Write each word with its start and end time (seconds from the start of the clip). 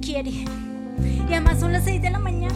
quiere. 0.00 0.30
Y 0.30 1.32
además 1.32 1.60
son 1.60 1.72
las 1.72 1.84
seis 1.84 2.02
de 2.02 2.10
la 2.10 2.18
mañana. 2.18 2.54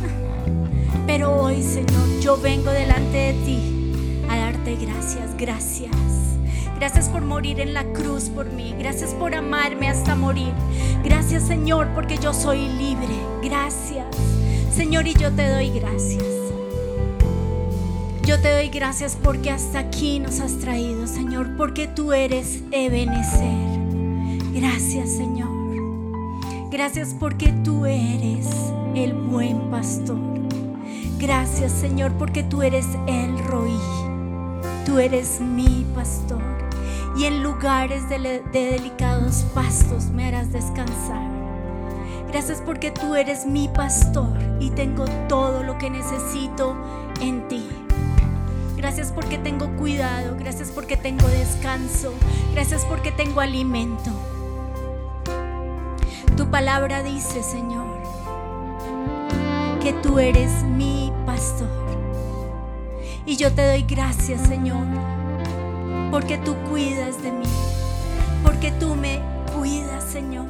Pero 1.06 1.32
hoy, 1.42 1.62
Señor, 1.62 2.20
yo 2.20 2.36
vengo 2.40 2.70
delante 2.70 3.16
de 3.16 3.32
ti 3.44 3.92
a 4.28 4.36
darte 4.36 4.76
gracias. 4.76 5.36
Gracias. 5.38 5.90
Gracias 6.78 7.08
por 7.08 7.22
morir 7.22 7.60
en 7.60 7.72
la 7.72 7.84
cruz 7.92 8.24
por 8.24 8.50
mí. 8.52 8.74
Gracias 8.78 9.14
por 9.14 9.34
amarme 9.34 9.88
hasta 9.88 10.14
morir. 10.14 10.52
Gracias, 11.04 11.44
Señor, 11.44 11.88
porque 11.94 12.18
yo 12.18 12.34
soy 12.34 12.68
libre. 12.68 13.14
Gracias. 13.42 14.06
Señor, 14.74 15.06
y 15.06 15.14
yo 15.14 15.32
te 15.32 15.48
doy 15.48 15.70
gracias. 15.70 16.24
Yo 18.26 18.40
te 18.40 18.50
doy 18.52 18.70
gracias 18.70 19.16
porque 19.22 19.50
hasta 19.50 19.78
aquí 19.78 20.18
nos 20.18 20.40
has 20.40 20.58
traído, 20.58 21.06
Señor, 21.06 21.56
porque 21.56 21.86
tú 21.86 22.12
eres 22.12 22.62
Ebenezer. 22.72 23.74
Gracias, 24.54 25.10
Señor. 25.10 25.53
Gracias 26.74 27.14
porque 27.20 27.52
tú 27.62 27.86
eres 27.86 28.48
el 28.96 29.14
buen 29.14 29.70
pastor. 29.70 30.18
Gracias, 31.20 31.70
Señor, 31.70 32.10
porque 32.14 32.42
tú 32.42 32.62
eres 32.62 32.84
el 33.06 33.38
roí. 33.44 33.78
Tú 34.84 34.98
eres 34.98 35.40
mi 35.40 35.86
pastor. 35.94 36.42
Y 37.16 37.26
en 37.26 37.44
lugares 37.44 38.08
de, 38.08 38.18
de 38.18 38.64
delicados 38.72 39.46
pastos 39.54 40.06
me 40.06 40.26
harás 40.26 40.52
descansar. 40.52 41.22
Gracias 42.26 42.60
porque 42.66 42.90
tú 42.90 43.14
eres 43.14 43.46
mi 43.46 43.68
pastor 43.68 44.36
y 44.58 44.70
tengo 44.70 45.04
todo 45.28 45.62
lo 45.62 45.78
que 45.78 45.90
necesito 45.90 46.74
en 47.20 47.46
ti. 47.46 47.68
Gracias 48.76 49.12
porque 49.12 49.38
tengo 49.38 49.68
cuidado, 49.76 50.34
gracias 50.40 50.72
porque 50.72 50.96
tengo 50.96 51.28
descanso, 51.28 52.12
gracias 52.52 52.84
porque 52.84 53.12
tengo 53.12 53.40
alimento. 53.40 54.10
Tu 56.36 56.50
palabra 56.50 57.02
dice, 57.02 57.42
Señor, 57.42 57.86
que 59.80 59.92
tú 60.02 60.18
eres 60.18 60.62
mi 60.64 61.12
pastor. 61.26 61.68
Y 63.26 63.36
yo 63.36 63.52
te 63.52 63.66
doy 63.66 63.82
gracias, 63.82 64.40
Señor, 64.42 64.86
porque 66.10 66.38
tú 66.38 66.54
cuidas 66.68 67.22
de 67.22 67.32
mí, 67.32 67.46
porque 68.42 68.72
tú 68.72 68.94
me 68.94 69.20
cuidas, 69.56 70.04
Señor, 70.04 70.46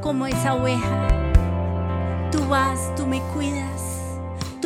como 0.00 0.26
esa 0.26 0.54
oveja. 0.54 1.08
Tú 2.30 2.46
vas, 2.48 2.94
tú 2.96 3.06
me 3.06 3.20
cuidas 3.34 3.76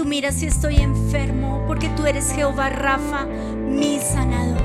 Tú 0.00 0.06
miras 0.06 0.36
si 0.36 0.46
estoy 0.46 0.76
enfermo, 0.76 1.62
porque 1.66 1.90
tú 1.90 2.06
eres 2.06 2.32
Jehová 2.32 2.70
Rafa, 2.70 3.26
mi 3.26 3.98
sanador. 3.98 4.56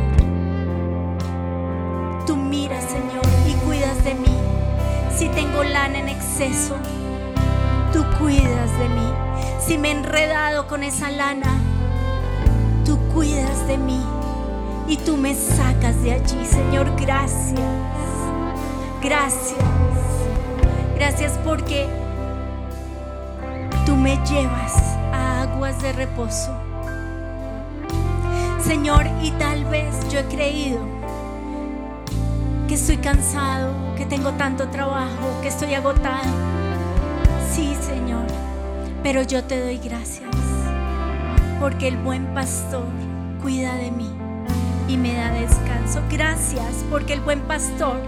Tú 2.25 2.37
miras, 2.37 2.85
Señor, 2.85 3.25
y 3.45 3.53
cuidas 3.65 4.01
de 4.05 4.13
mí. 4.13 4.34
Si 5.17 5.29
tengo 5.29 5.63
lana 5.63 5.99
en 5.99 6.09
exceso, 6.09 6.75
tú 7.93 8.03
cuidas 8.19 8.77
de 8.77 8.89
mí. 8.89 9.13
Si 9.65 9.77
me 9.77 9.87
he 9.87 9.91
enredado 9.91 10.67
con 10.67 10.83
esa 10.83 11.09
lana, 11.09 11.57
tú 12.83 12.97
cuidas 13.13 13.65
de 13.65 13.77
mí. 13.77 14.03
Y 14.89 14.97
tú 14.97 15.15
me 15.15 15.33
sacas 15.33 16.03
de 16.03 16.11
allí, 16.11 16.45
Señor. 16.45 16.91
Gracias. 16.99 17.59
Gracias. 19.01 19.59
Gracias 20.95 21.39
porque 21.45 21.87
tú 23.85 23.95
me 23.95 24.17
llevas 24.25 24.73
aguas 25.13 25.81
de 25.81 25.93
reposo. 25.93 26.51
Señor, 28.61 29.05
y 29.23 29.31
tal 29.31 29.63
vez 29.65 29.95
yo 30.09 30.19
he 30.19 30.25
creído 30.25 30.94
que 32.67 32.75
estoy 32.75 32.97
cansado, 32.97 33.73
que 33.95 34.05
tengo 34.05 34.31
tanto 34.33 34.67
trabajo, 34.69 35.39
que 35.41 35.49
estoy 35.49 35.73
agotado. 35.73 36.31
Sí, 37.51 37.75
Señor, 37.79 38.25
pero 39.03 39.21
yo 39.21 39.43
te 39.43 39.61
doy 39.61 39.77
gracias 39.77 40.29
porque 41.59 41.87
el 41.87 41.97
buen 41.97 42.25
pastor 42.33 42.85
cuida 43.41 43.75
de 43.75 43.91
mí 43.91 44.09
y 44.87 44.97
me 44.97 45.13
da 45.13 45.31
descanso. 45.31 46.01
Gracias 46.09 46.83
porque 46.89 47.13
el 47.13 47.21
buen 47.21 47.41
pastor 47.41 48.01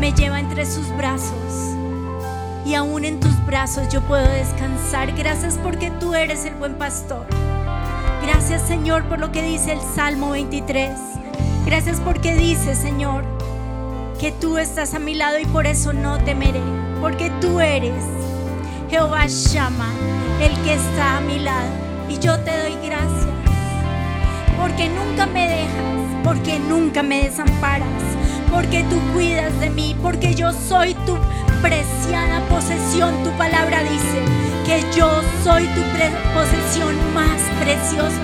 me 0.00 0.12
lleva 0.12 0.38
entre 0.38 0.64
sus 0.64 0.88
brazos 0.96 1.74
y 2.64 2.74
aún 2.74 3.04
en 3.04 3.18
tus 3.18 3.44
brazos 3.46 3.88
yo 3.88 4.00
puedo 4.02 4.26
descansar. 4.28 5.12
Gracias 5.16 5.58
porque 5.62 5.90
tú 5.98 6.14
eres 6.14 6.44
el 6.44 6.54
buen 6.54 6.74
pastor. 6.74 7.26
Gracias 8.22 8.62
Señor 8.62 9.04
por 9.04 9.18
lo 9.18 9.32
que 9.32 9.42
dice 9.42 9.72
el 9.72 9.80
Salmo 9.94 10.30
23. 10.30 11.17
Gracias 11.68 12.00
porque 12.00 12.34
dice 12.34 12.74
Señor 12.74 13.24
que 14.18 14.32
tú 14.32 14.56
estás 14.56 14.94
a 14.94 14.98
mi 14.98 15.14
lado 15.14 15.38
y 15.38 15.44
por 15.44 15.66
eso 15.66 15.92
no 15.92 16.16
temeré. 16.16 16.62
Porque 16.98 17.30
tú 17.42 17.60
eres 17.60 18.02
Jehová 18.88 19.26
llama 19.26 19.90
el 20.40 20.50
que 20.62 20.72
está 20.72 21.18
a 21.18 21.20
mi 21.20 21.38
lado. 21.38 21.68
Y 22.08 22.18
yo 22.20 22.40
te 22.40 22.58
doy 22.58 22.74
gracias. 22.86 23.26
Porque 24.58 24.88
nunca 24.88 25.26
me 25.26 25.46
dejas. 25.46 26.24
Porque 26.24 26.58
nunca 26.58 27.02
me 27.02 27.24
desamparas. 27.24 27.86
Porque 28.50 28.82
tú 28.84 28.98
cuidas 29.12 29.60
de 29.60 29.68
mí. 29.68 29.94
Porque 30.00 30.34
yo 30.34 30.54
soy 30.54 30.94
tu 31.04 31.18
preciada 31.60 32.40
posesión. 32.48 33.12
Tu 33.24 33.30
palabra 33.32 33.82
dice 33.82 34.22
que 34.64 34.80
yo 34.96 35.20
soy 35.44 35.64
tu 35.64 35.82
posesión 36.32 36.94
más 37.12 37.42
preciosa 37.60 38.22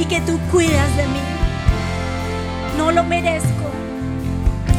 y 0.00 0.04
que 0.04 0.20
tú 0.20 0.38
cuidas 0.52 0.96
de 0.96 1.06
mí. 1.08 1.35
No 2.76 2.92
lo 2.92 3.02
merezco. 3.04 3.70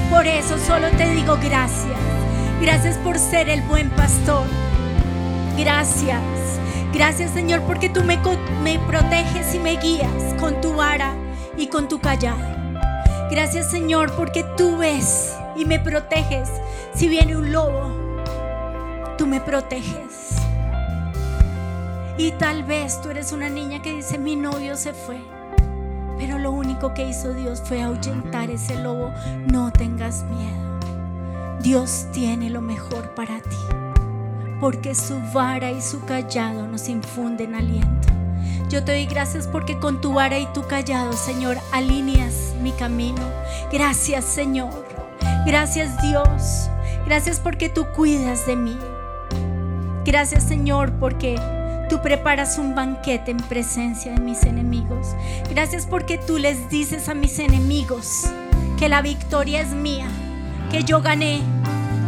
Por 0.10 0.26
eso 0.26 0.58
solo 0.60 0.88
te 0.98 1.10
digo 1.10 1.38
gracias. 1.44 2.00
Gracias 2.62 2.98
por 2.98 3.18
ser 3.18 3.50
el 3.50 3.62
buen 3.64 3.90
pastor. 3.92 4.46
Gracias. 5.58 6.22
Gracias 6.94 7.32
Señor 7.32 7.62
porque 7.62 7.90
tú 7.90 8.04
me, 8.04 8.18
proteges 8.80 9.54
y 9.54 9.60
me 9.60 9.78
guías 9.78 10.34
con 10.40 10.60
tu 10.62 10.74
vara 10.74 11.14
y 11.58 11.68
con 11.68 11.88
tu 11.88 12.00
callado. 12.00 12.40
Gracias 13.30 13.70
Señor 13.70 14.14
porque 14.16 14.44
tú 14.56 14.78
ves 14.78 15.36
y 15.56 15.66
me 15.66 15.80
proteges 15.80 16.50
si 16.94 17.08
viene 17.08 17.36
un 17.36 17.52
lobo, 17.52 17.92
tú 19.18 19.28
me 19.28 19.42
proteges. 19.42 20.38
Y 22.18 22.32
tal 22.32 22.64
vez 22.64 23.00
tú 23.02 23.10
eres 23.10 23.32
una 23.32 23.50
niña 23.50 23.82
que 23.82 23.94
dice, 23.94 24.18
mi 24.18 24.36
novio 24.36 24.76
se 24.76 24.94
fue. 24.94 25.37
Pero 26.18 26.38
lo 26.38 26.52
único 26.52 26.94
que 26.94 27.08
hizo 27.08 27.34
Dios 27.34 27.62
fue 27.64 27.81
ahuyentar 27.81 28.50
ese 28.50 28.75
lobo. 28.75 29.12
No 29.52 29.72
tengas 29.72 30.24
miedo. 30.24 31.60
Dios 31.62 32.08
tiene 32.12 32.50
lo 32.50 32.62
mejor 32.62 33.14
para 33.16 33.40
ti. 33.40 33.58
Porque 34.60 34.96
su 34.96 35.19
vara 35.34 35.72
y 35.72 35.81
su 35.81 36.04
callado 36.06 36.68
nos 36.68 36.90
infunden 36.90 37.56
aliento. 37.56 38.08
Yo 38.69 38.84
te 38.84 38.92
doy 38.92 39.06
gracias 39.06 39.48
porque 39.48 39.80
con 39.80 40.02
tu 40.02 40.14
vara 40.14 40.40
y 40.40 40.46
tu 40.48 40.66
callado, 40.68 41.14
Señor, 41.14 41.58
alineas 41.72 42.54
mi 42.62 42.72
camino. 42.72 43.22
Gracias, 43.72 44.25
Señor. 44.25 44.86
Gracias, 45.46 46.02
Dios. 46.02 46.69
Gracias 47.06 47.40
porque 47.40 47.69
tú 47.69 47.86
cuidas 47.96 48.46
de 48.46 48.56
mí. 48.56 48.78
Gracias 50.08 50.44
Señor 50.44 50.94
porque 51.02 51.36
tú 51.88 52.01
preparas 52.01 52.57
un 52.57 52.75
banquete 52.75 53.31
en 53.31 53.38
presencia 53.38 54.12
de 54.13 54.19
mis 54.19 54.44
enemigos. 54.44 55.16
Gracias 55.50 55.86
porque 55.86 56.18
tú 56.18 56.38
les 56.38 56.69
dices 56.69 57.10
a 57.10 57.13
mis 57.13 57.39
enemigos 57.39 58.25
que 58.78 58.89
la 58.89 59.01
victoria 59.01 59.62
es 59.62 59.69
mía, 59.69 60.07
que 60.72 60.84
yo 60.84 61.01
gané, 61.01 61.42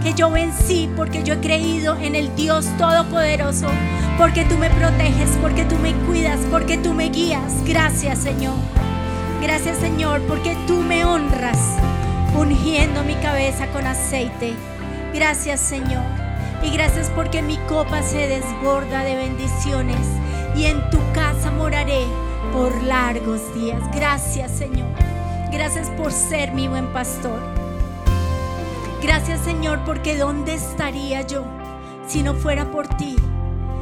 que 0.04 0.14
yo 0.14 0.30
vencí 0.30 0.90
porque 0.96 1.24
yo 1.24 1.36
he 1.36 1.40
creído 1.40 1.98
en 1.98 2.16
el 2.16 2.36
Dios 2.36 2.66
Todopoderoso, 2.78 3.68
porque 4.18 4.46
tú 4.46 4.58
me 4.58 4.70
proteges, 4.70 5.30
porque 5.42 5.66
tú 5.66 5.78
me 5.78 5.94
cuidas, 6.06 6.40
porque 6.52 6.78
tú 6.78 6.94
me 6.94 7.10
guías. 7.10 7.64
Gracias 7.66 8.20
Señor. 8.20 8.56
Gracias 9.42 9.78
Señor 9.78 10.22
porque 10.28 10.56
tú 10.68 10.82
me 10.82 11.06
honras 11.06 11.58
ungiendo 12.36 13.04
mi 13.04 13.16
cabeza 13.16 13.68
con 13.68 13.86
aceite. 13.86 14.54
Gracias 15.14 15.60
Señor. 15.60 16.19
Y 16.62 16.72
gracias 16.72 17.10
porque 17.16 17.42
mi 17.42 17.58
copa 17.68 18.04
se 18.04 18.28
desborda 18.28 19.04
de 19.04 19.16
bendiciones 19.16 20.06
y 20.56 20.66
en 20.66 20.90
tu 20.90 21.00
casa 21.14 21.52
moraré 21.52 22.06
por 22.52 22.84
largos 22.84 23.54
días. 23.56 23.82
Gracias 23.94 24.52
Señor. 24.52 24.90
Gracias 25.52 25.90
por 25.92 26.12
ser 26.12 26.52
mi 26.52 26.68
buen 26.68 26.92
pastor. 26.92 27.40
Gracias 29.02 29.40
Señor 29.42 29.80
porque 29.86 30.18
¿dónde 30.18 30.56
estaría 30.56 31.26
yo 31.26 31.46
si 32.08 32.24
no 32.24 32.34
fuera 32.34 32.70
por 32.70 32.88
ti? 32.98 33.16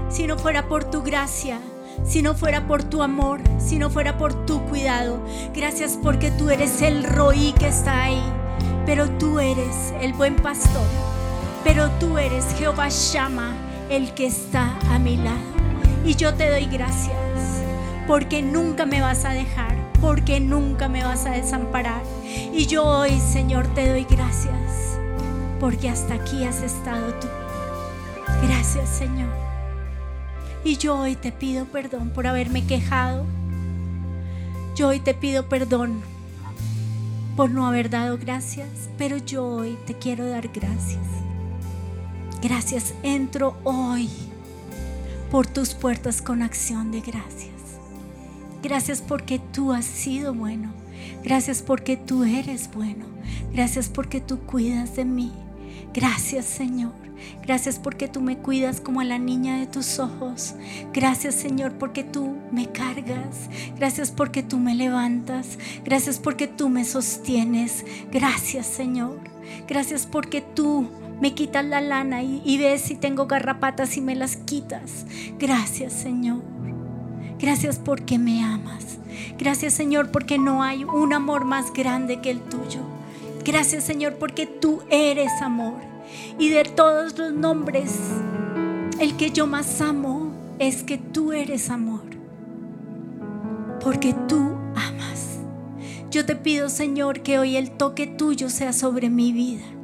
Si 0.09 0.27
no 0.27 0.37
fuera 0.37 0.67
por 0.67 0.83
tu 0.83 1.01
gracia, 1.01 1.59
si 2.05 2.21
no 2.21 2.35
fuera 2.35 2.67
por 2.67 2.83
tu 2.83 3.01
amor, 3.01 3.41
si 3.57 3.79
no 3.79 3.89
fuera 3.89 4.17
por 4.17 4.45
tu 4.45 4.61
cuidado. 4.65 5.19
Gracias 5.53 5.97
porque 6.01 6.29
tú 6.31 6.51
eres 6.51 6.81
el 6.83 7.03
roí 7.03 7.53
que 7.53 7.67
está 7.67 8.03
ahí, 8.03 8.23
pero 8.85 9.09
tú 9.17 9.39
eres 9.39 9.93
el 9.99 10.13
buen 10.13 10.35
pastor 10.35 11.16
pero 11.67 11.91
tú 11.99 12.17
eres 12.17 12.45
Jehová 12.57 12.87
Shama, 12.87 13.53
el 13.89 14.13
que 14.13 14.25
está 14.25 14.79
a 14.89 14.99
mi 14.99 15.17
lado. 15.17 15.37
Y 16.05 16.15
yo 16.15 16.33
te 16.33 16.49
doy 16.49 16.65
gracias, 16.65 17.13
porque 18.07 18.41
nunca 18.41 18.85
me 18.85 19.01
vas 19.01 19.25
a 19.25 19.31
dejar, 19.31 19.75
porque 19.99 20.39
nunca 20.39 20.87
me 20.87 21.03
vas 21.03 21.25
a 21.25 21.31
desamparar. 21.31 22.01
Y 22.53 22.67
yo 22.67 22.85
hoy, 22.85 23.19
Señor, 23.19 23.67
te 23.75 23.89
doy 23.89 24.07
gracias, 24.09 24.97
porque 25.59 25.89
hasta 25.89 26.13
aquí 26.13 26.45
has 26.45 26.61
estado 26.61 27.13
tú. 27.15 27.27
Gracias, 28.47 28.87
Señor. 28.87 29.29
Y 30.63 30.77
yo 30.77 30.97
hoy 30.97 31.17
te 31.17 31.33
pido 31.33 31.65
perdón 31.65 32.11
por 32.11 32.27
haberme 32.27 32.65
quejado. 32.65 33.25
Yo 34.73 34.87
hoy 34.87 35.01
te 35.01 35.13
pido 35.13 35.49
perdón 35.49 36.01
por 37.35 37.49
no 37.49 37.67
haber 37.67 37.89
dado 37.89 38.17
gracias, 38.17 38.69
pero 38.97 39.17
yo 39.17 39.45
hoy 39.45 39.77
te 39.85 39.95
quiero 39.95 40.29
dar 40.29 40.47
gracias. 40.47 41.26
Gracias, 42.41 42.93
entro 43.01 43.57
hoy 43.63 44.09
por 45.31 45.47
tus 45.47 45.73
puertas 45.73 46.21
con 46.21 46.43
acción 46.43 46.91
de 46.91 47.01
gracias. 47.01 47.51
Gracias 48.61 49.01
porque 49.01 49.39
tú 49.39 49.73
has 49.73 49.85
sido 49.85 50.35
bueno. 50.35 50.71
Gracias 51.23 51.63
porque 51.63 51.97
tú 51.97 52.23
eres 52.23 52.69
bueno. 52.71 53.05
Gracias 53.51 53.89
porque 53.89 54.21
tú 54.21 54.39
cuidas 54.39 54.95
de 54.95 55.05
mí. 55.05 55.33
Gracias 55.93 56.45
Señor. 56.45 56.93
Gracias 57.41 57.79
porque 57.79 58.07
tú 58.07 58.21
me 58.21 58.37
cuidas 58.37 58.81
como 58.81 59.01
a 59.01 59.03
la 59.03 59.17
niña 59.17 59.57
de 59.57 59.65
tus 59.65 59.97
ojos. 59.97 60.53
Gracias 60.93 61.33
Señor 61.33 61.73
porque 61.79 62.03
tú 62.03 62.37
me 62.51 62.71
cargas. 62.71 63.49
Gracias 63.75 64.11
porque 64.11 64.43
tú 64.43 64.59
me 64.59 64.75
levantas. 64.75 65.57
Gracias 65.83 66.19
porque 66.19 66.47
tú 66.47 66.69
me 66.69 66.85
sostienes. 66.85 67.83
Gracias 68.11 68.67
Señor. 68.67 69.19
Gracias 69.67 70.05
porque 70.05 70.41
tú 70.41 70.87
me 71.19 71.33
quitas 71.33 71.65
la 71.65 71.81
lana 71.81 72.21
y, 72.21 72.57
ves 72.57 72.81
si 72.81 72.95
tengo 72.95 73.25
garrapatas 73.25 73.97
y 73.97 74.01
me 74.01 74.15
las 74.15 74.37
quitas. 74.37 75.05
Gracias 75.39 75.93
Señor. 75.93 76.41
Gracias 77.39 77.79
porque 77.79 78.19
me 78.19 78.43
amas. 78.43 78.99
Gracias 79.37 79.73
Señor 79.73 80.11
porque 80.11 80.37
no 80.37 80.63
hay 80.63 80.83
un 80.83 81.13
amor 81.13 81.45
más 81.45 81.73
grande 81.73 82.21
que 82.21 82.31
el 82.31 82.41
tuyo. 82.41 82.81
Gracias 83.43 83.83
Señor 83.83 84.15
porque 84.15 84.45
tú 84.45 84.81
eres 84.89 85.31
amor. 85.41 85.75
Y 86.37 86.49
de 86.49 86.63
todos 86.63 87.17
los 87.17 87.33
nombres, 87.33 87.99
el 88.99 89.17
que 89.17 89.31
yo 89.31 89.47
más 89.47 89.81
amo 89.81 90.31
es 90.59 90.83
que 90.83 90.97
tú 90.97 91.33
eres 91.33 91.69
amor. 91.69 92.03
Porque 93.83 94.13
tú 94.27 94.55
amas. 94.75 95.39
Yo 96.11 96.25
te 96.25 96.35
pido 96.35 96.69
Señor 96.69 97.21
que 97.21 97.39
hoy 97.39 97.55
el 97.55 97.71
toque 97.71 98.05
tuyo 98.05 98.49
sea 98.49 98.73
sobre 98.73 99.09
mi 99.09 99.31
vida. 99.31 99.76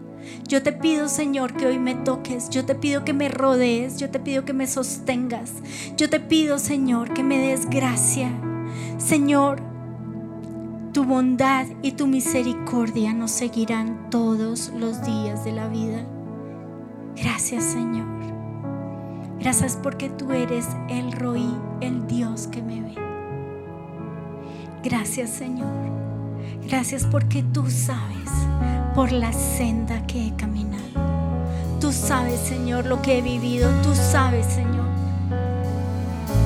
Yo 0.47 0.61
te 0.63 0.71
pido, 0.71 1.07
Señor, 1.07 1.53
que 1.53 1.65
hoy 1.65 1.79
me 1.79 1.95
toques. 1.95 2.49
Yo 2.49 2.65
te 2.65 2.75
pido 2.75 3.03
que 3.05 3.13
me 3.13 3.29
rodees. 3.29 3.97
Yo 3.97 4.09
te 4.09 4.19
pido 4.19 4.45
que 4.45 4.53
me 4.53 4.67
sostengas. 4.67 5.51
Yo 5.97 6.09
te 6.09 6.19
pido, 6.19 6.59
Señor, 6.59 7.13
que 7.13 7.23
me 7.23 7.37
des 7.37 7.69
gracia. 7.69 8.29
Señor, 8.97 9.61
tu 10.93 11.05
bondad 11.05 11.65
y 11.81 11.93
tu 11.93 12.07
misericordia 12.07 13.13
nos 13.13 13.31
seguirán 13.31 14.09
todos 14.09 14.71
los 14.77 15.03
días 15.03 15.43
de 15.43 15.51
la 15.51 15.67
vida. 15.67 16.05
Gracias, 17.15 17.63
Señor. 17.63 18.07
Gracias 19.39 19.77
porque 19.81 20.09
tú 20.09 20.31
eres 20.31 20.67
el 20.89 21.11
Roí, 21.11 21.53
el 21.81 22.07
Dios 22.07 22.47
que 22.47 22.61
me 22.61 22.81
ve. 22.81 22.95
Gracias, 24.83 25.31
Señor. 25.31 25.67
Gracias 26.67 27.05
porque 27.05 27.43
tú 27.43 27.69
sabes 27.69 28.29
por 28.95 29.11
la 29.11 29.33
senda 29.33 30.05
que 30.05 30.27
he 30.27 30.35
caminado. 30.35 30.83
Tú 31.79 31.91
sabes, 31.91 32.39
Señor, 32.39 32.85
lo 32.85 33.01
que 33.01 33.17
he 33.17 33.21
vivido. 33.21 33.69
Tú 33.81 33.95
sabes, 33.95 34.45
Señor, 34.45 34.85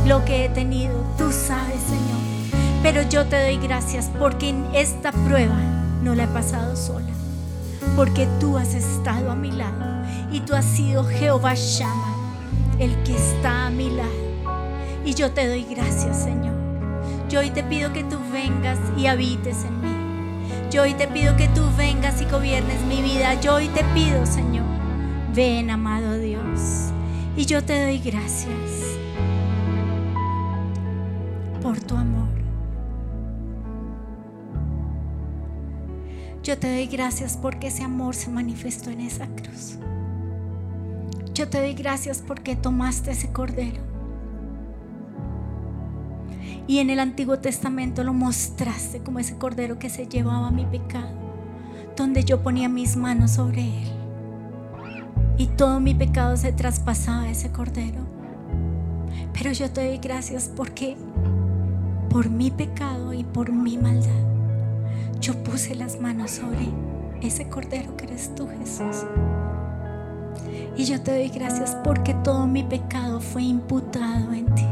lo 0.05 0.23
que 0.23 0.45
he 0.45 0.49
tenido. 0.49 0.95
Tú 1.17 1.31
sabes, 1.31 1.79
Señor. 1.87 2.61
Pero 2.81 3.01
yo 3.09 3.25
te 3.25 3.41
doy 3.43 3.57
gracias 3.57 4.09
porque 4.17 4.49
en 4.49 4.65
esta 4.73 5.11
prueba 5.11 5.57
no 6.03 6.15
la 6.15 6.23
he 6.23 6.27
pasado 6.27 6.75
sola. 6.75 7.11
Porque 7.95 8.27
tú 8.39 8.57
has 8.57 8.73
estado 8.73 9.31
a 9.31 9.35
mi 9.35 9.51
lado 9.51 10.05
y 10.31 10.39
tú 10.41 10.55
has 10.55 10.65
sido 10.65 11.03
Jehová 11.03 11.53
Shama, 11.55 12.15
el 12.79 12.95
que 13.03 13.15
está 13.15 13.67
a 13.67 13.69
mi 13.69 13.89
lado. 13.89 14.11
Y 15.03 15.13
yo 15.13 15.31
te 15.31 15.47
doy 15.47 15.63
gracias, 15.63 16.23
Señor. 16.23 16.55
Yo 17.29 17.41
hoy 17.41 17.49
te 17.49 17.63
pido 17.63 17.91
que 17.91 18.03
tú 18.03 18.17
vengas 18.31 18.79
y 18.97 19.07
habites 19.07 19.63
en 19.65 19.81
mí. 19.81 19.96
Yo 20.69 20.81
hoy 20.81 20.93
te 20.95 21.07
pido 21.07 21.37
que 21.37 21.47
tú 21.49 21.61
vengas 21.77 22.21
y 22.21 22.25
gobiernes 22.25 22.81
mi 22.83 23.01
vida. 23.01 23.39
Yo 23.39 23.55
hoy 23.55 23.69
te 23.69 23.85
pido, 23.93 24.25
Señor, 24.25 24.65
ven, 25.33 25.69
amado 25.69 26.17
Dios. 26.17 26.91
Y 27.37 27.45
yo 27.45 27.63
te 27.63 27.81
doy 27.83 27.99
gracias 27.99 28.97
por 31.61 31.79
tu 31.79 31.95
amor. 31.95 32.27
Yo 36.43 36.57
te 36.57 36.69
doy 36.69 36.87
gracias 36.87 37.37
porque 37.37 37.67
ese 37.67 37.83
amor 37.83 38.13
se 38.13 38.29
manifestó 38.29 38.89
en 38.89 39.01
esa 39.01 39.27
cruz. 39.27 39.77
Yo 41.33 41.47
te 41.47 41.59
doy 41.59 41.75
gracias 41.75 42.21
porque 42.25 42.57
tomaste 42.57 43.11
ese 43.11 43.31
cordero 43.31 43.96
y 46.67 46.79
en 46.79 46.89
el 46.89 46.99
Antiguo 46.99 47.39
Testamento 47.39 48.03
lo 48.03 48.13
mostraste 48.13 48.99
como 48.99 49.19
ese 49.19 49.37
cordero 49.37 49.79
que 49.79 49.89
se 49.89 50.07
llevaba 50.07 50.51
mi 50.51 50.65
pecado, 50.65 51.13
donde 51.95 52.23
yo 52.23 52.43
ponía 52.43 52.67
mis 52.67 52.97
manos 52.97 53.31
sobre 53.31 53.61
él. 53.61 53.87
Y 55.37 55.47
todo 55.47 55.79
mi 55.79 55.93
pecado 55.93 56.35
se 56.35 56.51
traspasaba 56.51 57.23
a 57.23 57.29
ese 57.29 57.51
cordero. 57.51 58.01
Pero 59.33 59.51
yo 59.51 59.71
te 59.71 59.85
doy 59.87 59.97
gracias 59.97 60.51
porque 60.55 60.97
por 62.09 62.29
mi 62.29 62.51
pecado 62.51 63.13
y 63.13 63.23
por 63.23 63.51
mi 63.51 63.77
maldad, 63.77 64.25
yo 65.21 65.41
puse 65.43 65.75
las 65.75 65.99
manos 66.01 66.31
sobre 66.31 66.69
ese 67.21 67.47
cordero 67.47 67.95
que 67.95 68.05
eres 68.05 68.33
tú, 68.35 68.47
Jesús. 68.59 69.05
Y 70.75 70.85
yo 70.85 71.01
te 71.01 71.11
doy 71.11 71.29
gracias 71.29 71.77
porque 71.83 72.13
todo 72.13 72.45
mi 72.45 72.63
pecado 72.63 73.21
fue 73.21 73.43
imputado 73.43 74.33
en 74.33 74.53
ti 74.53 74.65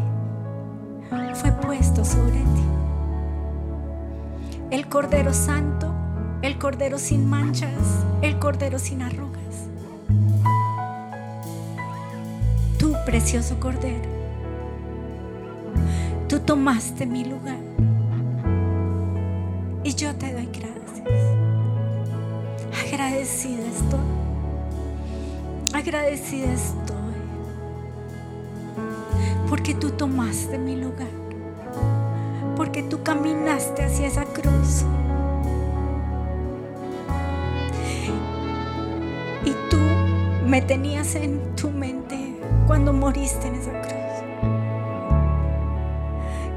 fue 1.36 1.52
puesto 1.52 2.06
sobre 2.06 2.40
ti. 2.40 2.64
El 4.72 4.88
Cordero 4.88 5.34
Santo, 5.34 5.94
el 6.42 6.58
Cordero 6.58 6.98
sin 6.98 7.30
manchas, 7.30 8.06
el 8.22 8.40
Cordero 8.40 8.80
sin 8.80 9.02
arrugas. 9.02 9.36
Tu 12.80 12.94
precioso 13.06 13.60
Cordero, 13.60 14.10
tú 16.30 16.40
tomaste 16.40 17.06
mi 17.06 17.26
lugar 17.26 17.60
y 19.84 19.94
yo 19.94 20.16
te 20.16 20.32
doy 20.34 20.48
gracias. 20.48 20.76
Agradecida 22.88 23.64
estoy. 23.68 24.00
Agradecida 25.74 26.54
estoy. 26.54 26.96
Porque 29.50 29.76
tú 29.76 29.92
tomaste 29.92 30.58
mi 30.58 30.76
lugar 30.76 31.25
porque 32.56 32.84
tú 32.84 33.04
caminaste 33.04 33.84
hacia 33.84 34.08
esa 34.08 34.26
cruz. 34.26 34.86
Y 39.46 39.52
tú 39.70 39.78
me 40.46 40.62
tenías 40.62 41.16
en 41.16 41.56
tu 41.56 41.70
mente 41.70 42.18
cuando 42.68 42.94
moriste 42.94 43.48
en 43.48 43.56
esa 43.56 43.72
cruz. 43.82 43.94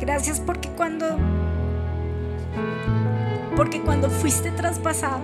Gracias 0.00 0.40
porque 0.40 0.68
cuando 0.70 1.06
porque 3.56 3.80
cuando 3.82 4.08
fuiste 4.08 4.52
traspasado 4.52 5.20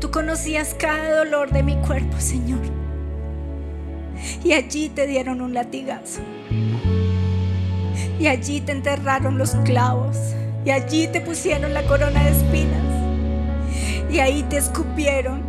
tú 0.00 0.10
conocías 0.10 0.74
cada 0.74 1.18
dolor 1.18 1.50
de 1.50 1.62
mi 1.62 1.76
cuerpo, 1.76 2.18
Señor. 2.18 2.60
Y 4.42 4.52
allí 4.52 4.88
te 4.88 5.06
dieron 5.06 5.40
un 5.40 5.54
latigazo. 5.54 6.20
Y 8.20 8.26
allí 8.26 8.60
te 8.60 8.72
enterraron 8.72 9.38
los 9.38 9.54
clavos. 9.64 10.16
Y 10.62 10.70
allí 10.70 11.08
te 11.08 11.22
pusieron 11.22 11.72
la 11.72 11.82
corona 11.84 12.22
de 12.22 12.30
espinas. 12.30 12.84
Y 14.10 14.18
ahí 14.18 14.42
te 14.42 14.58
escupieron. 14.58 15.40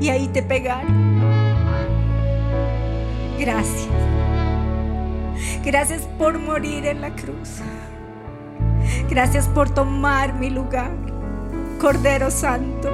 Y 0.00 0.08
ahí 0.10 0.28
te 0.28 0.44
pegaron. 0.44 1.20
Gracias. 3.36 3.88
Gracias 5.64 6.02
por 6.18 6.38
morir 6.38 6.86
en 6.86 7.00
la 7.00 7.10
cruz. 7.10 7.60
Gracias 9.10 9.48
por 9.48 9.68
tomar 9.70 10.34
mi 10.34 10.50
lugar. 10.50 10.92
Cordero 11.80 12.30
Santo. 12.30 12.88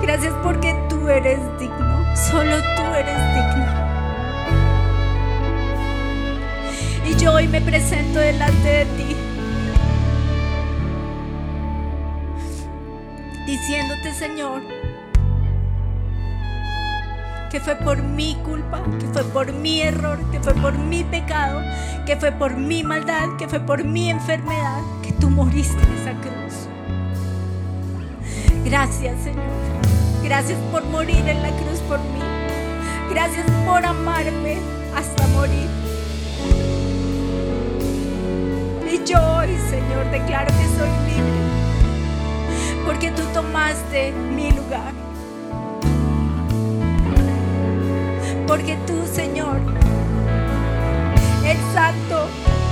Gracias 0.00 0.32
porque 0.42 0.74
tú 0.88 1.06
eres 1.08 1.38
digno. 1.58 2.16
Solo 2.16 2.56
tú 2.76 2.83
eres 3.06 3.34
digno. 3.34 3.64
Y 7.06 7.16
yo 7.16 7.34
hoy 7.34 7.48
me 7.48 7.60
presento 7.60 8.18
delante 8.18 8.68
de 8.68 8.84
ti. 8.84 9.16
Diciéndote, 13.46 14.14
Señor, 14.14 14.62
que 17.50 17.60
fue 17.60 17.76
por 17.76 18.02
mi 18.02 18.34
culpa, 18.36 18.82
que 18.98 19.06
fue 19.06 19.22
por 19.24 19.52
mi 19.52 19.82
error, 19.82 20.18
que 20.32 20.40
fue 20.40 20.54
por 20.54 20.76
mi 20.76 21.04
pecado, 21.04 21.62
que 22.06 22.16
fue 22.16 22.32
por 22.32 22.56
mi 22.56 22.82
maldad, 22.82 23.36
que 23.38 23.46
fue 23.46 23.60
por 23.60 23.84
mi 23.84 24.10
enfermedad, 24.10 24.80
que 25.02 25.12
tú 25.12 25.30
moriste 25.30 25.80
en 25.80 25.94
esa 26.00 26.12
cruz. 26.20 26.68
Gracias 28.64 29.20
Señor. 29.22 29.44
Gracias 30.24 30.58
por 30.72 30.82
morir 30.86 31.28
en 31.28 31.42
la 31.42 31.50
cruz 31.50 31.78
por 31.86 32.00
mí. 32.00 32.23
Gracias 33.14 33.46
por 33.64 33.86
amarme 33.86 34.58
hasta 34.96 35.24
morir. 35.28 35.68
Y 38.90 39.04
yo 39.06 39.18
hoy, 39.36 39.56
Señor, 39.70 40.10
declaro 40.10 40.48
que 40.48 40.66
soy 40.76 40.90
libre. 41.06 41.40
Porque 42.84 43.12
tú 43.12 43.22
tomaste 43.32 44.10
mi 44.10 44.50
lugar. 44.50 44.92
Porque 48.48 48.76
tú, 48.84 49.06
Señor, 49.06 49.60
el 51.46 51.58
Santo, 51.72 52.26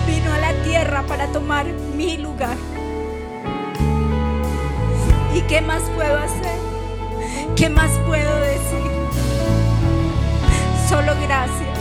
vino 0.08 0.32
a 0.32 0.38
la 0.38 0.64
tierra 0.64 1.04
para 1.04 1.28
tomar 1.28 1.66
mi 1.96 2.16
lugar. 2.16 2.56
¿Y 5.37 5.40
qué 5.42 5.61
más 5.61 5.82
puedo 5.94 6.18
hacer? 6.18 6.58
¿Qué 7.54 7.70
más 7.70 7.92
puedo 8.08 8.37
decir? 8.40 8.91
Solo 10.92 11.14
gracias. 11.22 11.78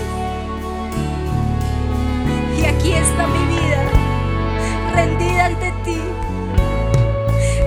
Y 2.58 2.66
aquí 2.66 2.94
está 2.94 3.28
mi 3.28 3.46
vida, 3.54 3.84
rendida 4.96 5.46
ante 5.48 5.74
ti, 5.84 6.00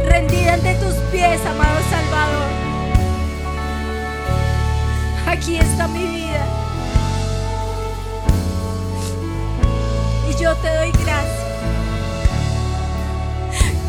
rendida 0.08 0.54
ante 0.54 0.74
tus 0.76 0.94
pies, 1.12 1.44
amado 1.44 1.80
Salvador. 1.90 2.48
Aquí 5.26 5.58
está 5.58 5.86
mi 5.88 6.06
vida. 6.06 6.46
Y 10.30 10.42
yo 10.42 10.56
te 10.56 10.74
doy 10.76 10.92
gracias. 10.92 11.44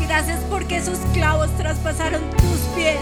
Gracias 0.06 0.40
porque 0.50 0.76
esos 0.76 0.98
clavos 1.14 1.48
traspasaron 1.56 2.20
tus 2.32 2.60
pies 2.74 3.00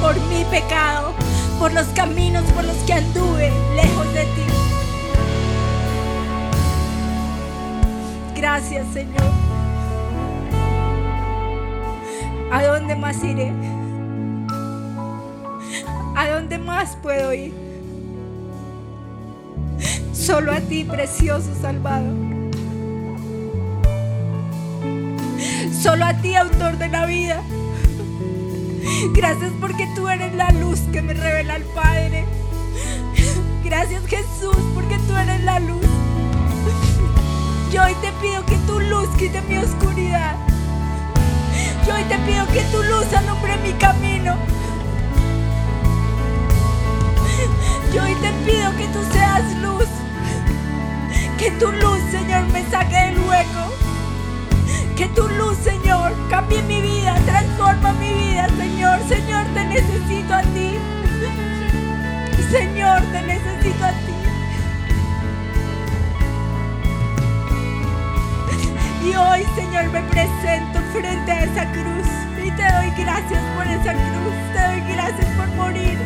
por 0.00 0.18
mi 0.22 0.42
pecado, 0.46 1.12
por 1.58 1.72
los 1.72 1.86
caminos 1.88 2.44
por 2.52 2.64
los 2.64 2.76
que 2.78 2.92
anduve 2.92 3.50
lejos 3.74 4.14
de 4.14 4.22
ti. 4.22 4.42
Gracias, 8.36 8.86
Señor. 8.92 9.22
¿A 12.52 12.62
dónde 12.62 12.94
más 12.94 13.22
iré? 13.24 13.52
¿A 16.16 16.28
dónde 16.28 16.58
más 16.58 16.96
puedo 16.96 17.34
ir? 17.34 17.52
Solo 20.12 20.52
a 20.52 20.60
ti, 20.60 20.84
precioso 20.84 21.52
Salvador. 21.60 22.14
Solo 25.72 26.04
a 26.04 26.14
ti, 26.14 26.34
autor 26.34 26.78
de 26.78 26.88
la 26.88 27.06
vida. 27.06 27.42
Gracias 29.12 29.52
porque 29.60 29.86
tú 29.94 30.08
eres 30.08 30.34
la 30.34 30.50
luz 30.50 30.80
que 30.92 31.02
me 31.02 31.14
revela 31.14 31.54
al 31.54 31.62
Padre. 31.62 32.24
Gracias 33.64 34.06
Jesús 34.06 34.56
porque 34.74 34.98
tú 35.06 35.16
eres 35.16 35.42
la 35.44 35.60
luz. 35.60 35.86
Yo 37.72 37.82
hoy 37.82 37.94
te 38.00 38.10
pido 38.12 38.44
que 38.46 38.56
tu 38.66 38.80
luz 38.80 39.08
quite 39.18 39.42
mi 39.42 39.58
oscuridad. 39.58 40.36
Yo 41.86 41.94
hoy 41.94 42.04
te 42.04 42.18
pido 42.18 42.46
que 42.46 42.62
tu 42.72 42.82
luz 42.82 43.12
alumbre 43.14 43.56
mi 43.58 43.72
camino. 43.72 44.36
Yo 47.94 48.02
hoy 48.02 48.14
te 48.14 48.32
pido 48.44 48.74
que 48.76 48.86
tú 48.88 49.00
seas 49.12 49.56
luz. 49.62 49.88
Que 51.38 51.50
tu 51.52 51.70
luz, 51.70 52.00
Señor, 52.10 52.46
me 52.52 52.64
saque 52.70 52.96
del 52.96 53.18
hueco. 53.18 53.72
Que 54.96 55.06
tu 55.08 55.28
luz, 55.28 55.56
Señor, 55.62 56.12
cambie 56.28 56.62
mi 56.62 56.80
vida, 56.80 57.16
Me 69.92 70.02
presento 70.02 70.80
frente 70.92 71.32
a 71.32 71.44
esa 71.44 71.72
cruz. 71.72 72.08
Y 72.44 72.50
te 72.50 72.62
doy 72.62 72.90
gracias 73.04 73.42
por 73.54 73.66
esa 73.66 73.92
cruz. 73.92 74.34
Te 74.52 74.60
doy 74.68 74.94
gracias 74.94 75.26
por 75.36 75.48
morir 75.56 75.98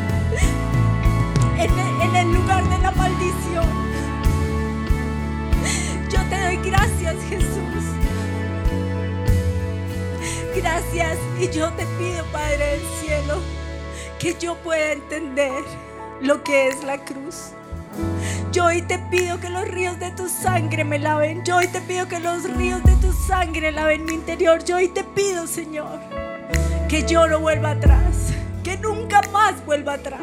en 1.58 2.16
el 2.16 2.32
lugar 2.32 2.64
de 2.68 2.78
la 2.78 2.90
maldición. 2.92 3.66
Yo 6.08 6.20
te 6.28 6.40
doy 6.42 6.56
gracias, 6.70 7.16
Jesús. 7.28 7.84
Gracias. 10.56 11.18
Y 11.38 11.48
yo 11.50 11.72
te 11.72 11.86
pido, 11.98 12.24
Padre 12.32 12.72
del 12.72 12.80
Cielo, 13.00 13.40
que 14.18 14.36
yo 14.38 14.56
pueda 14.56 14.92
entender 14.92 15.64
lo 16.20 16.42
que 16.42 16.68
es 16.68 16.84
la 16.84 16.98
cruz. 16.98 17.52
Yo 18.52 18.66
hoy 18.66 18.82
te 18.82 18.98
pido 18.98 19.40
que 19.40 19.48
los 19.48 19.66
ríos 19.66 19.98
de 19.98 20.10
tu 20.10 20.28
sangre 20.28 20.84
me 20.84 20.98
laven. 20.98 21.42
Yo 21.42 21.56
hoy 21.56 21.68
te 21.68 21.80
pido 21.80 22.06
que 22.06 22.20
los 22.20 22.44
ríos 22.54 22.82
de 22.84 22.94
tu 22.96 23.10
sangre 23.10 23.72
laven 23.72 24.04
mi 24.04 24.12
interior. 24.12 24.62
Yo 24.62 24.76
hoy 24.76 24.88
te 24.88 25.04
pido, 25.04 25.46
Señor, 25.46 25.98
que 26.86 27.02
yo 27.06 27.26
no 27.26 27.40
vuelva 27.40 27.70
atrás. 27.70 28.34
Que 28.62 28.76
nunca 28.76 29.22
más 29.32 29.64
vuelva 29.64 29.94
atrás. 29.94 30.20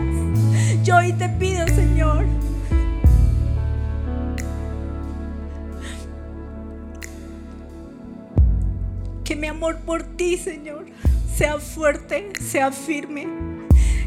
Yo 0.83 0.97
hoy 0.97 1.11
te 1.13 1.27
pido, 1.27 1.67
Señor, 1.69 2.27
que 9.23 9.35
mi 9.35 9.47
amor 9.47 9.79
por 9.79 10.03
ti, 10.03 10.37
Señor, 10.37 10.85
sea 11.35 11.57
fuerte, 11.57 12.31
sea 12.39 12.71
firme. 12.71 13.27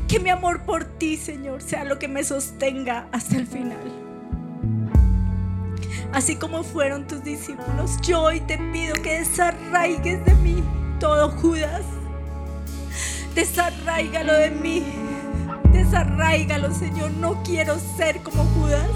Que 0.06 0.20
mi 0.20 0.30
amor 0.30 0.62
por 0.62 0.84
ti, 0.84 1.16
Señor, 1.16 1.60
sea 1.60 1.82
lo 1.82 1.98
que 1.98 2.06
me 2.06 2.22
sostenga 2.22 3.08
hasta 3.10 3.36
el 3.36 3.48
final. 3.48 4.01
Así 6.12 6.36
como 6.36 6.62
fueron 6.62 7.06
tus 7.06 7.22
discípulos, 7.22 7.98
yo 8.02 8.22
hoy 8.22 8.40
te 8.40 8.58
pido 8.58 8.94
que 8.94 9.20
desarraigues 9.20 10.24
de 10.24 10.34
mí 10.36 10.62
todo 11.02 11.30
Judas. 11.30 11.82
Desarraigalo 13.34 14.34
de 14.34 14.50
mí. 14.50 14.84
Desarraigalo, 15.72 16.72
Señor. 16.72 17.10
No 17.12 17.42
quiero 17.42 17.76
ser 17.96 18.22
como 18.22 18.44
Judas. 18.44 18.88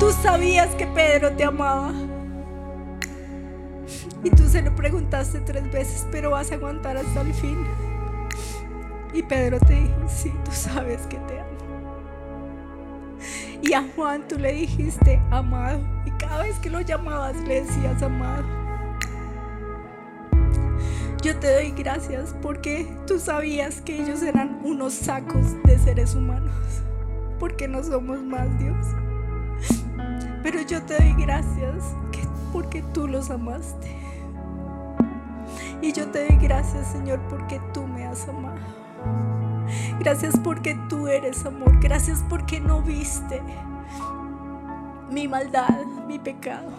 Tú 0.00 0.10
sabías 0.22 0.74
que 0.74 0.86
Pedro 0.86 1.32
te 1.32 1.44
amaba. 1.44 1.92
Y 4.24 4.30
tú 4.30 4.48
se 4.48 4.62
lo 4.62 4.74
preguntaste 4.74 5.40
tres 5.40 5.70
veces, 5.70 6.06
pero 6.10 6.30
vas 6.30 6.50
a 6.50 6.56
aguantar 6.56 6.96
hasta 6.96 7.20
el 7.20 7.32
fin. 7.32 7.64
Y 9.12 9.22
Pedro 9.22 9.60
te 9.60 9.74
dijo, 9.74 10.08
sí, 10.08 10.32
tú 10.44 10.50
sabes 10.52 11.02
que 11.02 11.16
te. 11.18 11.35
Y 13.68 13.72
a 13.72 13.84
Juan 13.96 14.28
tú 14.28 14.38
le 14.38 14.52
dijiste, 14.52 15.20
amado. 15.32 15.80
Y 16.04 16.10
cada 16.12 16.44
vez 16.44 16.56
que 16.60 16.70
lo 16.70 16.80
llamabas 16.82 17.36
le 17.48 17.62
decías, 17.62 18.00
amado. 18.00 18.44
Yo 21.20 21.36
te 21.40 21.52
doy 21.52 21.72
gracias 21.72 22.36
porque 22.40 22.86
tú 23.08 23.18
sabías 23.18 23.80
que 23.80 24.00
ellos 24.00 24.22
eran 24.22 24.60
unos 24.62 24.92
sacos 24.92 25.60
de 25.64 25.78
seres 25.78 26.14
humanos. 26.14 26.54
Porque 27.40 27.66
no 27.66 27.82
somos 27.82 28.22
más 28.22 28.46
Dios. 28.60 28.86
Pero 30.44 30.60
yo 30.62 30.80
te 30.82 30.94
doy 30.94 31.14
gracias 31.24 31.82
porque 32.52 32.82
tú 32.94 33.08
los 33.08 33.30
amaste. 33.30 33.90
Y 35.82 35.92
yo 35.92 36.06
te 36.06 36.24
doy 36.26 36.38
gracias, 36.38 36.86
Señor, 36.92 37.20
porque 37.28 37.60
tú 37.74 37.84
me 37.86 38.06
has 38.06 38.28
amado. 38.28 38.56
Gracias 39.98 40.38
porque 40.38 40.76
tú 40.88 41.08
eres 41.08 41.44
amor. 41.46 41.80
Gracias 41.80 42.24
porque 42.28 42.60
no 42.60 42.82
viste 42.82 43.40
mi 45.10 45.28
maldad, 45.28 45.84
mi 46.06 46.18
pecado. 46.18 46.70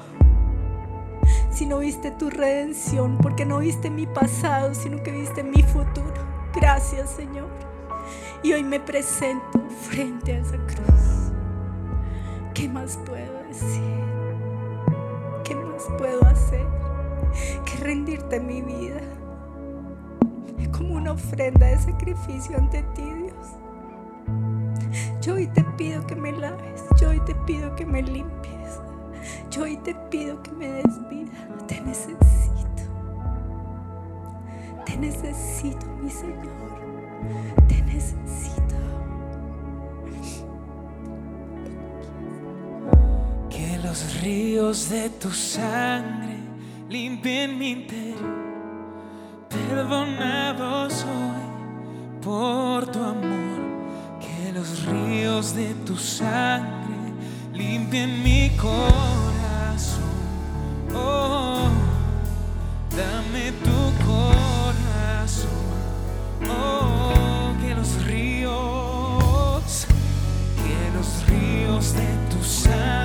Sino 1.50 1.80
viste 1.80 2.12
tu 2.12 2.30
redención, 2.30 3.18
porque 3.18 3.46
no 3.46 3.60
viste 3.60 3.90
mi 3.90 4.06
pasado, 4.06 4.74
sino 4.76 5.02
que 5.02 5.12
viste 5.12 5.44
mi 5.44 5.64
futuro. 5.64 6.14
Gracias, 6.54 7.10
Señor. 7.10 7.50
Y 8.44 8.54
hoy 8.54 8.64
me 8.64 8.80
presento 8.80 9.60
frente 9.82 10.34
a 10.34 10.40
esa 10.40 10.58
cruz. 10.58 11.32
¿Qué 12.54 12.70
más 12.70 12.98
puedo 13.06 13.44
decir? 13.48 13.82
¿Qué 15.44 15.56
más 15.56 15.84
puedo 15.98 16.24
hacer 16.26 16.66
que 17.66 17.84
rendirte 17.84 18.40
mi 18.40 18.62
vida? 18.62 19.02
como 20.78 20.96
una 20.96 21.14
ofrenda 21.14 21.68
de 21.68 21.78
sacrificio 21.80 22.58
ante 22.58 22.84
ti, 22.94 23.02
Dios. 23.02 23.48
Yo 25.22 25.34
hoy 25.34 25.48
te 25.48 25.64
pido 25.78 26.06
que 26.06 26.16
me 26.16 26.32
laves, 26.32 26.84
yo 27.00 27.10
hoy 27.10 27.20
te 27.26 27.34
pido 27.34 27.76
que 27.76 27.86
me 27.86 28.02
limpies, 28.04 28.80
yo 29.50 29.64
hoy 29.64 29.78
te 29.78 29.96
pido 30.10 30.42
que 30.44 30.52
me 30.52 30.68
desvidas. 30.68 31.68
te 31.68 31.82
necesito, 31.82 32.84
te 34.86 34.98
necesito, 34.98 35.86
mi 36.02 36.10
Señor, 36.10 36.38
te 37.68 37.82
necesito. 37.82 38.76
Que 43.50 43.80
los 43.84 44.22
ríos 44.22 44.90
de 44.90 45.10
tu 45.10 45.32
sangre 45.32 46.38
limpien 46.90 47.58
mi 47.58 47.72
interior 47.72 48.47
Perdonado 49.50 50.90
soy 50.90 51.08
por 52.22 52.86
tu 52.88 53.00
amor, 53.00 53.60
que 54.20 54.52
los 54.54 54.86
ríos 54.86 55.56
de 55.56 55.74
tu 55.86 55.96
sangre 55.96 57.14
limpien 57.54 58.24
mi 58.24 58.50
corazón. 58.58 60.04
Oh, 60.94 61.70
dame 62.96 63.52
tu 63.64 63.80
corazón. 64.06 65.50
Oh, 66.50 67.54
que 67.62 67.74
los 67.74 68.04
ríos, 68.06 69.88
que 70.58 70.92
los 70.98 71.28
ríos 71.30 71.94
de 71.94 72.08
tu 72.30 72.44
sangre. 72.44 72.97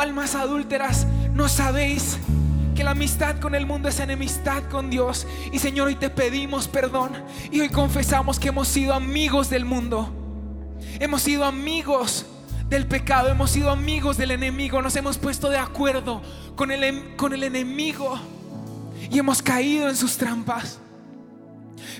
almas 0.00 0.34
adúlteras, 0.34 1.06
no 1.34 1.48
sabéis 1.48 2.18
que 2.74 2.84
la 2.84 2.92
amistad 2.92 3.38
con 3.38 3.54
el 3.54 3.66
mundo 3.66 3.88
es 3.88 4.00
enemistad 4.00 4.62
con 4.70 4.90
Dios. 4.90 5.26
Y 5.52 5.58
Señor, 5.58 5.88
hoy 5.88 5.96
te 5.96 6.10
pedimos 6.10 6.68
perdón 6.68 7.12
y 7.50 7.60
hoy 7.60 7.68
confesamos 7.68 8.38
que 8.38 8.48
hemos 8.48 8.68
sido 8.68 8.94
amigos 8.94 9.50
del 9.50 9.64
mundo. 9.64 10.10
Hemos 10.98 11.22
sido 11.22 11.44
amigos 11.44 12.26
del 12.68 12.86
pecado, 12.86 13.28
hemos 13.28 13.50
sido 13.50 13.70
amigos 13.70 14.16
del 14.16 14.30
enemigo, 14.30 14.80
nos 14.80 14.96
hemos 14.96 15.18
puesto 15.18 15.50
de 15.50 15.58
acuerdo 15.58 16.22
con 16.56 16.70
el, 16.70 16.84
em, 16.84 17.16
con 17.16 17.32
el 17.32 17.42
enemigo 17.42 18.18
y 19.10 19.18
hemos 19.18 19.42
caído 19.42 19.88
en 19.88 19.96
sus 19.96 20.16
trampas. 20.16 20.78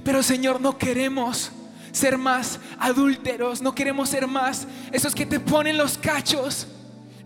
Pero 0.05 0.23
Señor, 0.23 0.61
no 0.61 0.79
queremos 0.79 1.51
ser 1.93 2.17
más 2.17 2.61
adúlteros, 2.79 3.61
no 3.61 3.75
queremos 3.75 4.09
ser 4.09 4.27
más 4.27 4.67
esos 4.93 5.15
que 5.15 5.27
te 5.27 5.41
ponen 5.41 5.77
los 5.77 5.99
cachos, 5.99 6.67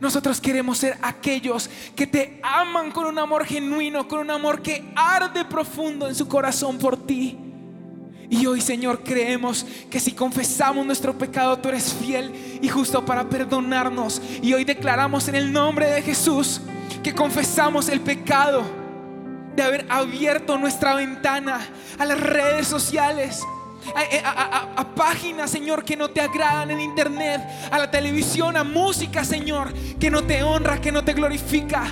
nosotros 0.05 0.39
queremos 0.39 0.77
ser 0.77 0.99
aquellos 1.01 1.71
que 1.97 2.07
te 2.07 2.39
aman 2.43 2.91
con 2.91 3.07
un 3.07 3.19
amor 3.19 3.47
genuino, 3.47 4.07
con 4.07 4.19
un 4.19 4.31
amor 4.31 4.61
que 4.61 4.85
arde 4.95 5.47
profundo 5.47 6.07
en 6.07 6.15
su 6.15 6.29
corazón 6.29 6.77
por 6.77 7.07
ti. 7.07 7.39
Y 8.29 8.45
hoy, 8.45 8.61
Señor, 8.61 9.03
creemos 9.03 9.65
que 9.89 9.99
si 9.99 10.13
confesamos 10.13 10.85
nuestro 10.85 11.17
pecado, 11.17 11.59
tú 11.59 11.71
eres 11.71 11.95
fiel 11.95 12.59
y 12.61 12.69
justo 12.69 13.03
para 13.03 13.31
perdonarnos. 13.31 14.21
Y 14.43 14.53
hoy 14.53 14.67
declaramos 14.67 15.27
en 15.29 15.37
el 15.37 15.51
nombre 15.51 15.87
de 15.87 16.03
Jesús 16.03 16.61
que 17.03 17.15
confesamos 17.15 17.89
el 17.89 18.03
pecado 18.03 18.63
de 19.57 19.63
haber 19.63 19.87
abierto 19.89 20.59
nuestra 20.59 20.95
ventana 20.97 21.67
a 21.99 22.05
las 22.05 22.21
redes 22.21 22.69
sociales, 22.69 23.41
a, 23.95 24.87
páginas, 24.95 25.51
Señor, 25.51 25.85
que 25.85 25.97
no 25.97 26.09
te 26.09 26.21
agradan 26.21 26.71
en 26.71 26.81
internet, 26.81 27.43
a 27.71 27.79
la 27.79 27.91
televisión, 27.91 28.57
a 28.57 28.65
música, 28.65 29.25
Señor, 29.25 29.73
que 29.99 30.11
no 30.11 30.23
te 30.23 30.43
honra, 30.43 30.81
que 30.81 30.93
no 30.93 31.05
te 31.05 31.13
glorifica. 31.13 31.85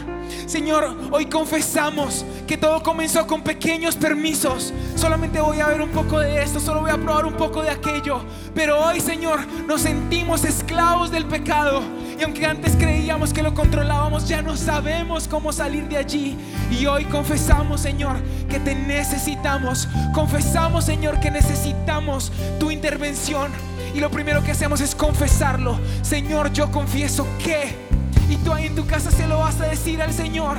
Señor, 0.46 0.96
hoy 1.10 1.26
confesamos 1.26 2.24
que 2.46 2.56
todo 2.56 2.82
comenzó 2.82 3.26
con 3.26 3.42
pequeños 3.42 3.96
permisos. 3.96 4.72
Solamente 4.96 5.40
voy 5.40 5.60
a 5.60 5.66
ver 5.66 5.80
un 5.80 5.90
poco 5.90 6.18
de 6.20 6.42
esto, 6.42 6.60
solo 6.60 6.80
voy 6.80 6.90
a 6.90 6.98
probar 6.98 7.26
un 7.26 7.34
poco 7.34 7.62
de 7.62 7.70
aquello. 7.70 8.22
Pero 8.54 8.84
hoy, 8.84 9.00
Señor, 9.00 9.46
nos 9.66 9.82
sentimos 9.82 10.44
esclavos 10.44 11.10
del 11.10 11.26
pecado. 11.26 11.82
Y 12.18 12.22
aunque 12.22 12.46
antes 12.46 12.76
creíamos 12.76 13.32
que 13.32 13.42
lo 13.42 13.54
controlábamos, 13.54 14.28
ya 14.28 14.42
no 14.42 14.56
sabemos 14.56 15.26
cómo 15.26 15.52
salir 15.52 15.88
de 15.88 15.96
allí. 15.96 16.36
Y 16.70 16.86
hoy 16.86 17.04
confesamos, 17.06 17.80
Señor, 17.80 18.16
que 18.48 18.60
te 18.60 18.74
necesitamos. 18.74 19.88
Confesamos, 20.14 20.84
Señor, 20.84 21.18
que 21.20 21.30
necesitamos 21.30 22.30
tu 22.60 22.70
intervención. 22.70 23.50
Y 23.94 24.00
lo 24.00 24.10
primero 24.10 24.42
que 24.42 24.52
hacemos 24.52 24.80
es 24.80 24.94
confesarlo. 24.94 25.78
Señor, 26.02 26.52
yo 26.52 26.70
confieso 26.70 27.26
que 27.42 27.90
y 28.32 28.36
tú 28.36 28.52
ahí 28.52 28.66
en 28.66 28.74
tu 28.74 28.86
casa 28.86 29.10
se 29.10 29.26
lo 29.26 29.38
vas 29.38 29.60
a 29.60 29.66
decir 29.66 30.00
al 30.00 30.12
Señor. 30.12 30.56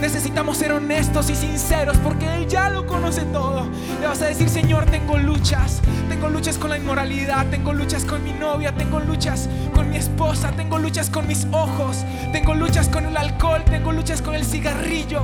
Necesitamos 0.00 0.58
ser 0.58 0.72
honestos 0.72 1.30
y 1.30 1.34
sinceros 1.34 1.96
porque 1.98 2.26
Él 2.34 2.46
ya 2.46 2.68
lo 2.68 2.86
conoce 2.86 3.22
todo. 3.22 3.66
Le 4.00 4.06
vas 4.06 4.20
a 4.20 4.26
decir, 4.26 4.48
Señor, 4.48 4.86
tengo 4.86 5.16
luchas. 5.16 5.80
Tengo 6.08 6.28
luchas 6.28 6.58
con 6.58 6.70
la 6.70 6.76
inmoralidad, 6.76 7.46
tengo 7.46 7.72
luchas 7.72 8.04
con 8.04 8.22
mi 8.22 8.32
novia, 8.32 8.72
tengo 8.72 9.00
luchas 9.00 9.48
con 9.74 9.90
mi 9.90 9.96
esposa, 9.96 10.52
tengo 10.52 10.78
luchas 10.78 11.10
con 11.10 11.26
mis 11.26 11.46
ojos, 11.50 12.04
tengo 12.32 12.54
luchas 12.54 12.88
con 12.88 13.06
el 13.06 13.16
alcohol, 13.16 13.64
tengo 13.64 13.92
luchas 13.92 14.22
con 14.22 14.34
el 14.34 14.44
cigarrillo. 14.44 15.22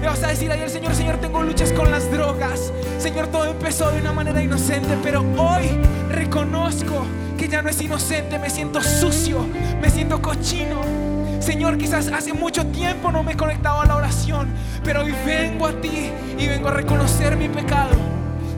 Le 0.00 0.06
vas 0.06 0.22
a 0.22 0.28
decir 0.28 0.50
ayer, 0.50 0.70
Señor, 0.70 0.94
Señor, 0.94 1.16
tengo 1.16 1.42
luchas 1.42 1.72
con 1.72 1.90
las 1.90 2.10
drogas. 2.10 2.72
Señor, 2.98 3.26
todo 3.26 3.46
empezó 3.46 3.90
de 3.90 4.00
una 4.00 4.12
manera 4.12 4.42
inocente, 4.42 4.96
pero 5.02 5.20
hoy 5.36 5.68
reconozco 6.10 7.04
que 7.36 7.48
ya 7.48 7.60
no 7.60 7.68
es 7.68 7.80
inocente, 7.80 8.38
me 8.38 8.50
siento 8.50 8.80
sucio, 8.82 9.46
me 9.80 9.90
siento 9.90 10.22
cochino. 10.22 11.19
Señor, 11.50 11.78
quizás 11.78 12.06
hace 12.06 12.32
mucho 12.32 12.64
tiempo 12.66 13.10
no 13.10 13.24
me 13.24 13.32
he 13.32 13.36
conectado 13.36 13.80
a 13.80 13.84
la 13.84 13.96
oración, 13.96 14.54
pero 14.84 15.02
hoy 15.02 15.12
vengo 15.26 15.66
a 15.66 15.72
ti 15.72 16.12
y 16.38 16.46
vengo 16.46 16.68
a 16.68 16.70
reconocer 16.70 17.36
mi 17.36 17.48
pecado, 17.48 17.90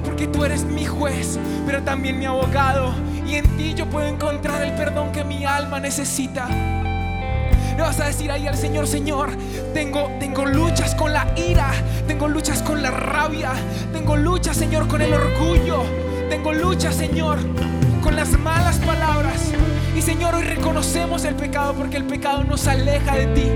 porque 0.05 0.27
tú 0.27 0.45
eres 0.45 0.65
mi 0.65 0.85
juez, 0.85 1.39
pero 1.65 1.83
también 1.83 2.19
mi 2.19 2.27
abogado, 2.27 2.93
y 3.27 3.37
en 3.37 3.57
ti 3.57 3.73
yo 3.73 3.87
puedo 3.89 4.07
encontrar 4.07 4.61
el 4.61 4.75
perdón 4.75 5.11
que 5.11 5.25
mi 5.25 5.47
alma 5.47 5.81
necesita. 5.81 6.47
Le 6.49 7.81
vas 7.81 7.99
a 7.99 8.09
decir 8.09 8.31
ahí 8.31 8.47
al 8.47 8.59
Señor, 8.59 8.87
Señor, 8.87 9.31
tengo, 9.73 10.11
tengo 10.21 10.45
luchas 10.45 10.95
con 10.95 11.15
la 11.15 11.33
ira, 11.35 11.73
tengo 12.07 12.29
luchas 12.29 12.61
con 12.61 12.83
la 12.83 12.91
rabia, 12.91 13.53
tengo 13.95 14.19
luchas, 14.19 14.55
Señor, 14.55 14.87
con 14.87 15.01
el 15.01 15.15
orgullo, 15.15 15.83
tengo 16.29 16.53
luchas, 16.53 16.95
Señor, 16.95 17.39
con 18.03 18.17
las 18.17 18.39
malas 18.39 18.79
palabras. 18.79 19.53
Y 19.97 20.03
Señor, 20.03 20.35
hoy 20.35 20.43
reconocemos 20.43 21.25
el 21.25 21.35
pecado 21.37 21.75
porque 21.75 21.97
el 21.97 22.05
pecado 22.05 22.45
nos 22.45 22.67
aleja 22.67 23.17
de 23.17 23.27
ti. 23.29 23.47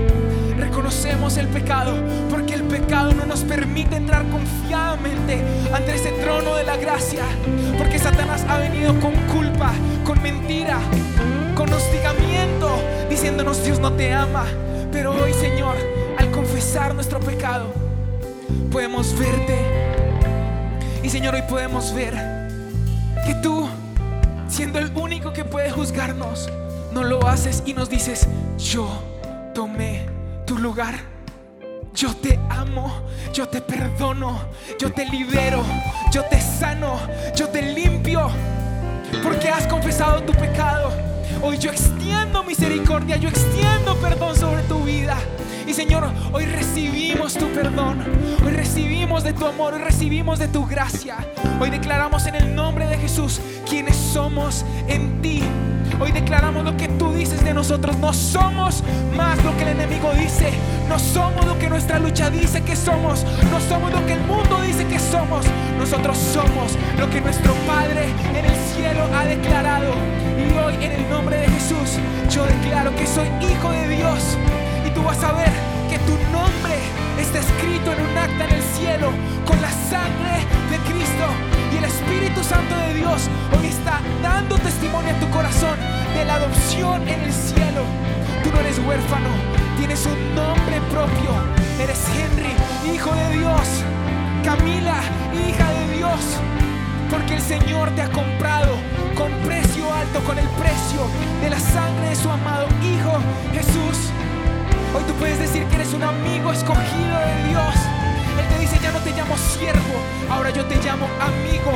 Reconocemos 0.57 1.37
el 1.37 1.47
pecado 1.47 1.93
porque 2.29 2.53
el 2.53 2.63
pecado 2.63 3.13
no 3.13 3.25
nos 3.25 3.41
permite 3.41 3.97
entrar 3.97 4.25
confiadamente 4.29 5.43
ante 5.73 5.95
ese 5.95 6.11
trono 6.23 6.55
de 6.55 6.63
la 6.63 6.77
gracia. 6.77 7.23
Porque 7.77 7.99
Satanás 7.99 8.45
ha 8.47 8.57
venido 8.57 8.97
con 8.99 9.13
culpa, 9.33 9.71
con 10.05 10.21
mentira, 10.21 10.79
con 11.53 11.71
hostigamiento, 11.71 12.69
diciéndonos 13.09 13.63
Dios 13.63 13.79
no 13.79 13.91
te 13.93 14.13
ama. 14.13 14.45
Pero 14.91 15.11
hoy, 15.11 15.33
Señor, 15.33 15.75
al 16.17 16.31
confesar 16.31 16.95
nuestro 16.95 17.19
pecado, 17.19 17.67
podemos 18.71 19.17
verte. 19.19 19.57
Y 21.03 21.09
Señor, 21.09 21.35
hoy 21.35 21.43
podemos 21.43 21.93
ver 21.93 22.13
que 23.25 23.35
tú 23.35 23.67
siendo 24.47 24.79
el 24.79 24.91
único 24.95 25.33
que 25.33 25.43
puede 25.43 25.71
juzgarnos, 25.71 26.49
no 26.91 27.03
lo 27.03 27.27
haces 27.27 27.63
y 27.65 27.73
nos 27.73 27.89
dices, 27.89 28.27
yo 28.57 28.87
tomé 29.53 30.05
tu 30.45 30.57
lugar. 30.57 30.95
Yo 31.93 32.15
te 32.15 32.39
amo, 32.49 32.91
yo 33.33 33.47
te 33.47 33.59
perdono, 33.59 34.39
yo 34.79 34.91
te 34.91 35.05
libero, 35.05 35.63
yo 36.11 36.23
te 36.25 36.39
sano, 36.39 36.99
yo 37.35 37.49
te 37.49 37.61
limpio, 37.63 38.29
porque 39.23 39.49
has 39.49 39.65
confesado 39.65 40.21
tu 40.21 40.31
pecado. 40.33 40.91
Hoy 41.41 41.57
yo 41.57 41.71
extiendo 41.71 42.43
misericordia, 42.43 43.17
yo 43.17 43.29
extiendo 43.29 43.95
perdón 43.95 44.35
sobre 44.35 44.61
tu 44.63 44.83
vida. 44.83 45.17
Y 45.67 45.73
Señor, 45.73 46.05
hoy 46.31 46.45
recibimos 46.45 47.33
tu 47.33 47.45
perdón, 47.49 47.99
hoy 48.45 48.53
recibimos 48.53 49.25
de 49.25 49.33
tu 49.33 49.45
amor, 49.45 49.73
hoy 49.73 49.81
recibimos 49.81 50.39
de 50.39 50.47
tu 50.47 50.65
gracia. 50.65 51.17
Hoy 51.59 51.69
declaramos 51.69 52.25
en 52.25 52.35
el 52.35 52.55
nombre 52.55 52.87
de 52.87 52.97
Jesús 52.97 53.41
quienes 53.69 53.97
somos 53.97 54.63
en 54.87 55.21
ti. 55.21 55.43
Hoy 55.99 56.13
declaramos 56.13 56.63
lo 56.63 56.77
que 56.77 56.87
tú 56.87 57.11
dices 57.11 57.43
de 57.43 57.53
nosotros. 57.53 57.97
No 57.97 58.13
somos 58.13 58.81
más 59.17 59.43
lo 59.43 59.57
que 59.57 59.63
el 59.63 59.69
enemigo 59.69 60.09
dice. 60.13 60.51
No 60.87 60.97
somos 60.97 61.45
lo 61.45 61.59
que 61.59 61.67
nuestra 61.67 61.99
lucha 61.99 62.29
dice 62.29 62.61
que 62.61 62.77
somos. 62.77 63.25
No 63.51 63.59
somos 63.59 63.91
lo 63.91 64.05
que 64.05 64.13
el 64.13 64.21
mundo 64.21 64.61
dice 64.61 64.85
que 64.85 64.99
somos. 64.99 65.45
Nosotros 65.77 66.17
somos 66.17 66.77
lo 66.97 67.09
que 67.09 67.19
nuestro 67.19 67.53
Padre 67.67 68.05
en 68.33 68.45
el 68.45 68.55
cielo 68.73 69.03
ha 69.13 69.25
declarado. 69.25 69.93
Y 70.37 70.57
hoy 70.59 70.75
en 70.85 70.93
el 70.93 71.09
nombre 71.09 71.35
de 71.37 71.47
Jesús 71.49 71.99
yo 72.33 72.45
declaro 72.45 72.95
que 72.95 73.05
soy 73.05 73.27
hijo 73.41 73.69
de 73.71 73.97
Dios 73.97 74.37
tú 74.97 75.03
vas 75.03 75.23
a 75.23 75.31
ver 75.31 75.51
que 75.91 75.99
tu 75.99 76.13
nombre 76.33 76.75
está 77.21 77.37
escrito 77.37 77.93
en 77.93 78.01
un 78.01 78.17
acta 78.17 78.45
en 78.45 78.53
el 78.55 78.63
cielo 78.63 79.11
con 79.45 79.61
la 79.61 79.69
sangre 79.69 80.41
de 80.71 80.77
Cristo. 80.89 81.25
Y 81.71 81.77
el 81.77 81.83
Espíritu 81.83 82.43
Santo 82.43 82.75
de 82.75 82.95
Dios 82.95 83.29
hoy 83.55 83.67
está 83.67 84.01
dando 84.23 84.57
testimonio 84.57 85.13
a 85.13 85.19
tu 85.19 85.29
corazón 85.29 85.77
de 86.15 86.25
la 86.25 86.35
adopción 86.35 87.07
en 87.07 87.21
el 87.21 87.31
cielo. 87.31 87.83
Tú 88.43 88.49
no 88.51 88.59
eres 88.59 88.79
huérfano, 88.79 89.29
tienes 89.77 90.03
un 90.07 90.19
nombre 90.33 90.81
propio. 90.89 91.29
Eres 91.79 92.01
Henry, 92.17 92.53
hijo 92.91 93.13
de 93.13 93.37
Dios. 93.37 93.67
Camila, 94.43 94.99
hija 95.47 95.71
de 95.77 95.97
Dios. 95.97 96.21
Porque 97.11 97.35
el 97.35 97.41
Señor 97.41 97.91
te 97.91 98.01
ha 98.01 98.09
comprado 98.09 98.73
con 99.15 99.31
precio 99.45 99.93
alto, 99.93 100.21
con 100.21 100.39
el 100.39 100.47
precio 100.57 101.01
de 101.43 101.51
la 101.51 101.59
sangre 101.59 102.09
de 102.09 102.15
su 102.15 102.29
amado 102.31 102.67
Hijo 102.81 103.13
Jesús. 103.53 104.11
Hoy 104.95 105.03
tú 105.03 105.13
puedes 105.13 105.39
decir 105.39 105.65
que 105.65 105.75
eres 105.75 105.93
un 105.93 106.03
amigo 106.03 106.51
escogido 106.51 107.17
de 107.19 107.49
Dios. 107.49 107.75
Él 108.39 108.47
te 108.47 108.59
dice, 108.59 108.79
ya 108.81 108.91
no 108.91 108.99
te 108.99 109.11
llamo 109.11 109.35
siervo, 109.37 109.95
ahora 110.29 110.49
yo 110.49 110.65
te 110.65 110.75
llamo 110.77 111.07
amigo. 111.19 111.71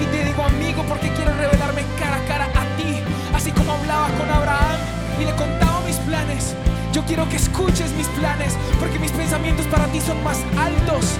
Y 0.00 0.04
te 0.06 0.24
digo 0.24 0.42
amigo 0.42 0.84
porque 0.88 1.08
quiero 1.10 1.32
revelarme 1.34 1.84
cara 1.98 2.16
a 2.16 2.24
cara 2.26 2.44
a 2.44 2.76
ti. 2.76 3.00
Así 3.34 3.50
como 3.52 3.72
hablaba 3.72 4.08
con 4.18 4.30
Abraham 4.30 4.80
y 5.20 5.24
le 5.24 5.34
contaba 5.34 5.80
mis 5.86 5.96
planes. 5.96 6.54
Yo 6.92 7.04
quiero 7.04 7.28
que 7.28 7.36
escuches 7.36 7.92
mis 7.92 8.08
planes 8.08 8.56
porque 8.80 8.98
mis 8.98 9.12
pensamientos 9.12 9.66
para 9.66 9.86
ti 9.86 10.00
son 10.00 10.22
más 10.24 10.38
altos 10.58 11.16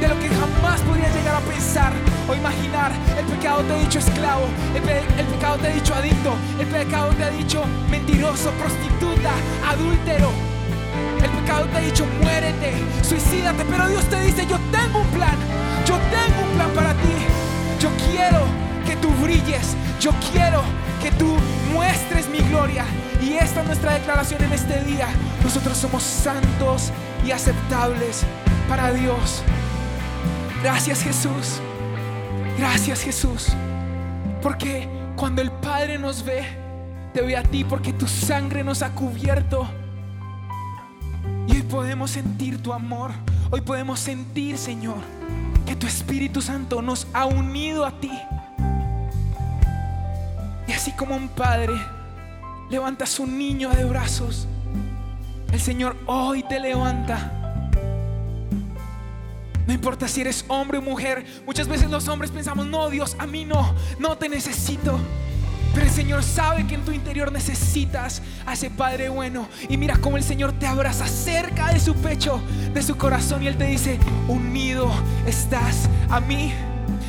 de 0.00 0.08
lo 0.08 0.18
que 0.20 0.28
jamás 0.28 0.80
podría 0.82 1.08
llegar 1.10 1.36
a 1.36 1.40
pensar 1.40 1.92
o 2.28 2.34
imaginar. 2.34 2.92
El 3.18 3.24
pecado 3.26 3.62
te 3.62 3.72
ha 3.72 3.76
dicho 3.76 3.98
esclavo, 3.98 4.44
el, 4.74 4.82
pecado 5.26 5.56
te 5.58 5.68
ha 5.68 5.70
dicho 5.70 5.94
adicto, 5.94 6.34
el 6.58 6.66
pecado 6.66 7.10
te 7.12 7.24
ha 7.24 7.30
dicho 7.30 7.64
mentiroso, 7.90 8.50
prostituta, 8.52 9.32
adúltero. 9.66 10.43
Te 11.44 11.78
ha 11.78 11.80
dicho, 11.80 12.06
muérete, 12.22 12.72
suicídate, 13.02 13.64
pero 13.64 13.88
Dios 13.88 14.04
te 14.04 14.20
dice, 14.22 14.46
yo 14.46 14.58
tengo 14.72 15.00
un 15.00 15.06
plan, 15.08 15.36
yo 15.86 15.96
tengo 15.96 16.42
un 16.42 16.56
plan 16.56 16.70
para 16.70 16.92
ti. 16.94 17.14
Yo 17.80 17.90
quiero 18.10 18.44
que 18.86 18.96
tú 18.96 19.08
brilles, 19.22 19.76
yo 20.00 20.12
quiero 20.32 20.62
que 21.02 21.10
tú 21.12 21.36
muestres 21.72 22.28
mi 22.28 22.38
gloria. 22.48 22.84
Y 23.20 23.34
esta 23.34 23.60
es 23.60 23.66
nuestra 23.66 23.94
declaración 23.94 24.42
en 24.42 24.52
este 24.52 24.82
día. 24.84 25.08
Nosotros 25.42 25.76
somos 25.76 26.02
santos 26.02 26.90
y 27.26 27.30
aceptables 27.30 28.22
para 28.68 28.92
Dios. 28.92 29.42
Gracias 30.62 31.02
Jesús. 31.02 31.60
Gracias 32.58 33.02
Jesús. 33.02 33.48
Porque 34.42 34.88
cuando 35.16 35.42
el 35.42 35.50
Padre 35.50 35.98
nos 35.98 36.24
ve, 36.24 36.44
te 37.12 37.20
ve 37.22 37.36
a 37.36 37.42
ti 37.42 37.64
porque 37.64 37.92
tu 37.92 38.06
sangre 38.06 38.64
nos 38.64 38.82
ha 38.82 38.90
cubierto 38.90 39.68
podemos 41.74 42.12
sentir 42.12 42.62
tu 42.62 42.72
amor. 42.72 43.10
Hoy 43.50 43.60
podemos 43.60 43.98
sentir, 43.98 44.56
Señor, 44.58 44.98
que 45.66 45.74
tu 45.74 45.88
Espíritu 45.88 46.40
Santo 46.40 46.80
nos 46.80 47.08
ha 47.12 47.26
unido 47.26 47.84
a 47.84 47.90
ti. 47.98 48.12
Y 50.68 50.72
así 50.72 50.92
como 50.92 51.16
un 51.16 51.26
padre 51.26 51.72
levanta 52.70 53.02
a 53.02 53.06
su 53.08 53.26
niño 53.26 53.70
de 53.70 53.84
brazos, 53.86 54.46
el 55.50 55.60
Señor 55.60 55.96
hoy 56.06 56.44
te 56.44 56.60
levanta. 56.60 57.32
No 59.66 59.72
importa 59.72 60.06
si 60.06 60.20
eres 60.20 60.44
hombre 60.46 60.78
o 60.78 60.82
mujer. 60.82 61.26
Muchas 61.44 61.66
veces 61.66 61.90
los 61.90 62.06
hombres 62.06 62.30
pensamos, 62.30 62.66
no, 62.66 62.88
Dios, 62.88 63.16
a 63.18 63.26
mí 63.26 63.44
no, 63.44 63.74
no 63.98 64.16
te 64.16 64.28
necesito. 64.28 64.96
Pero 65.74 65.86
el 65.86 65.92
Señor 65.92 66.22
sabe 66.22 66.66
que 66.66 66.76
en 66.76 66.84
tu 66.84 66.92
interior 66.92 67.32
necesitas 67.32 68.22
a 68.46 68.52
ese 68.52 68.70
Padre 68.70 69.08
bueno. 69.08 69.48
Y 69.68 69.76
mira 69.76 69.96
cómo 69.96 70.16
el 70.16 70.22
Señor 70.22 70.52
te 70.52 70.66
abraza 70.66 71.06
cerca 71.06 71.72
de 71.72 71.80
su 71.80 71.94
pecho, 71.96 72.40
de 72.72 72.82
su 72.82 72.96
corazón. 72.96 73.42
Y 73.42 73.48
Él 73.48 73.56
te 73.56 73.64
dice, 73.64 73.98
unido 74.28 74.92
estás 75.26 75.88
a 76.08 76.20
mí. 76.20 76.52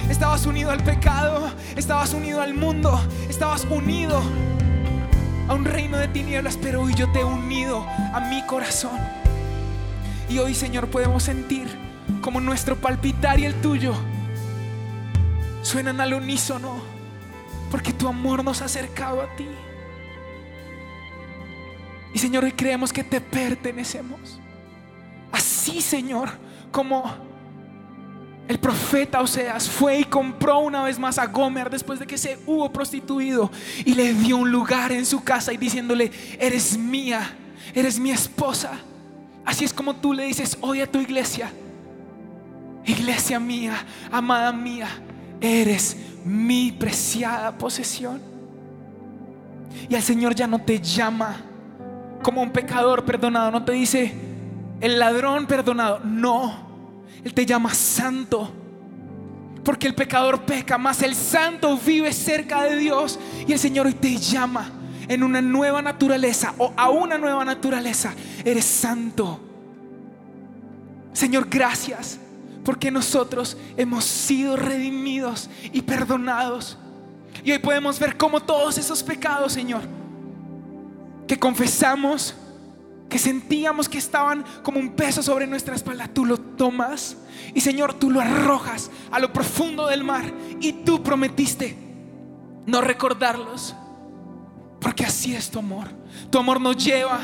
Estabas 0.09 0.45
unido 0.45 0.71
al 0.71 0.83
pecado, 0.83 1.49
estabas 1.75 2.13
unido 2.13 2.41
al 2.41 2.53
mundo, 2.53 2.99
estabas 3.27 3.65
unido 3.65 4.21
a 5.47 5.53
un 5.53 5.65
reino 5.65 5.97
de 5.97 6.07
tinieblas, 6.07 6.57
pero 6.61 6.81
hoy 6.81 6.93
yo 6.93 7.11
te 7.11 7.19
he 7.19 7.23
unido 7.23 7.85
a 8.13 8.19
mi 8.19 8.45
corazón. 8.45 8.99
Y 10.29 10.37
hoy, 10.39 10.53
Señor, 10.53 10.89
podemos 10.89 11.23
sentir 11.23 11.67
como 12.21 12.39
nuestro 12.39 12.75
palpitar 12.75 13.39
y 13.39 13.45
el 13.45 13.55
tuyo 13.61 13.93
suenan 15.61 16.01
al 16.01 16.13
unísono, 16.13 16.94
porque 17.75 17.91
tu 17.91 18.07
amor 18.07 18.41
nos 18.41 18.61
ha 18.61 18.65
acercado 18.65 19.21
a 19.21 19.35
ti. 19.35 19.49
Y 22.13 22.17
Señor, 22.17 22.49
creemos 22.55 22.93
que 22.93 23.03
te 23.03 23.19
pertenecemos. 23.19 24.39
Así, 25.29 25.81
Señor, 25.81 26.29
como 26.71 27.03
el 28.47 28.57
profeta 28.59 29.19
Oseas 29.19 29.69
fue 29.69 29.99
y 29.99 30.03
compró 30.05 30.59
una 30.59 30.85
vez 30.85 30.97
más 30.97 31.19
a 31.19 31.25
Gomer 31.25 31.69
después 31.69 31.99
de 31.99 32.07
que 32.07 32.17
se 32.17 32.39
hubo 32.45 32.71
prostituido 32.71 33.51
y 33.83 33.93
le 33.93 34.13
dio 34.13 34.37
un 34.37 34.49
lugar 34.49 34.93
en 34.93 35.05
su 35.05 35.21
casa 35.21 35.51
y 35.51 35.57
diciéndole, 35.57 36.13
eres 36.39 36.77
mía, 36.77 37.35
eres 37.73 37.99
mi 37.99 38.09
esposa. 38.09 38.71
Así 39.43 39.65
es 39.65 39.73
como 39.73 39.97
tú 39.97 40.13
le 40.13 40.23
dices 40.23 40.57
hoy 40.61 40.79
a 40.79 40.89
tu 40.89 41.01
iglesia, 41.01 41.51
iglesia 42.85 43.37
mía, 43.37 43.85
amada 44.09 44.53
mía, 44.53 44.87
eres 45.41 45.97
mi 46.23 46.71
preciada 46.71 47.57
posesión. 47.57 48.21
Y 49.89 49.95
el 49.95 50.01
Señor 50.01 50.35
ya 50.35 50.47
no 50.47 50.61
te 50.61 50.79
llama 50.79 51.37
como 52.23 52.41
un 52.41 52.51
pecador 52.51 53.05
perdonado, 53.05 53.51
no 53.51 53.63
te 53.63 53.73
dice 53.73 54.13
el 54.81 54.99
ladrón 54.99 55.45
perdonado, 55.45 55.99
no 56.03 56.65
él 57.25 57.33
te 57.33 57.45
llama 57.45 57.73
santo. 57.73 58.49
Porque 59.63 59.87
el 59.87 59.95
pecador 59.95 60.41
peca, 60.43 60.77
más 60.77 61.01
el 61.01 61.15
santo 61.15 61.75
vive 61.75 62.13
cerca 62.13 62.63
de 62.63 62.77
Dios. 62.77 63.19
Y 63.47 63.51
el 63.51 63.57
Señor 63.57 63.87
hoy 63.87 63.95
te 63.95 64.15
llama 64.15 64.69
en 65.07 65.23
una 65.23 65.41
nueva 65.41 65.81
naturaleza 65.81 66.53
o 66.59 66.71
a 66.77 66.91
una 66.91 67.17
nueva 67.17 67.43
naturaleza. 67.43 68.13
Eres 68.45 68.63
santo. 68.65 69.39
Señor, 71.13 71.47
gracias. 71.49 72.19
Porque 72.65 72.91
nosotros 72.91 73.55
hemos 73.77 74.03
sido 74.03 74.57
redimidos 74.57 75.49
y 75.71 75.81
perdonados. 75.83 76.77
Y 77.43 77.51
hoy 77.51 77.59
podemos 77.59 77.99
ver 77.99 78.17
cómo 78.17 78.41
todos 78.41 78.77
esos 78.77 79.03
pecados, 79.03 79.53
Señor, 79.53 79.83
que 81.27 81.39
confesamos, 81.39 82.35
que 83.07 83.19
sentíamos 83.19 83.87
que 83.87 83.97
estaban 83.97 84.43
como 84.63 84.79
un 84.79 84.95
peso 84.95 85.21
sobre 85.23 85.47
nuestra 85.47 85.75
espalda, 85.75 86.07
tú 86.07 86.25
lo 86.25 86.37
tomas 86.37 87.17
y 87.53 87.61
Señor, 87.61 87.93
tú 87.93 88.09
lo 88.09 88.19
arrojas 88.19 88.89
a 89.11 89.19
lo 89.19 89.31
profundo 89.31 89.87
del 89.87 90.03
mar 90.03 90.33
y 90.59 90.73
tú 90.73 91.03
prometiste 91.03 91.77
no 92.65 92.81
recordarlos, 92.81 93.75
porque 94.81 95.05
así 95.05 95.35
es 95.35 95.51
tu 95.51 95.59
amor. 95.59 95.89
Tu 96.31 96.39
amor 96.39 96.59
nos 96.59 96.83
lleva 96.83 97.19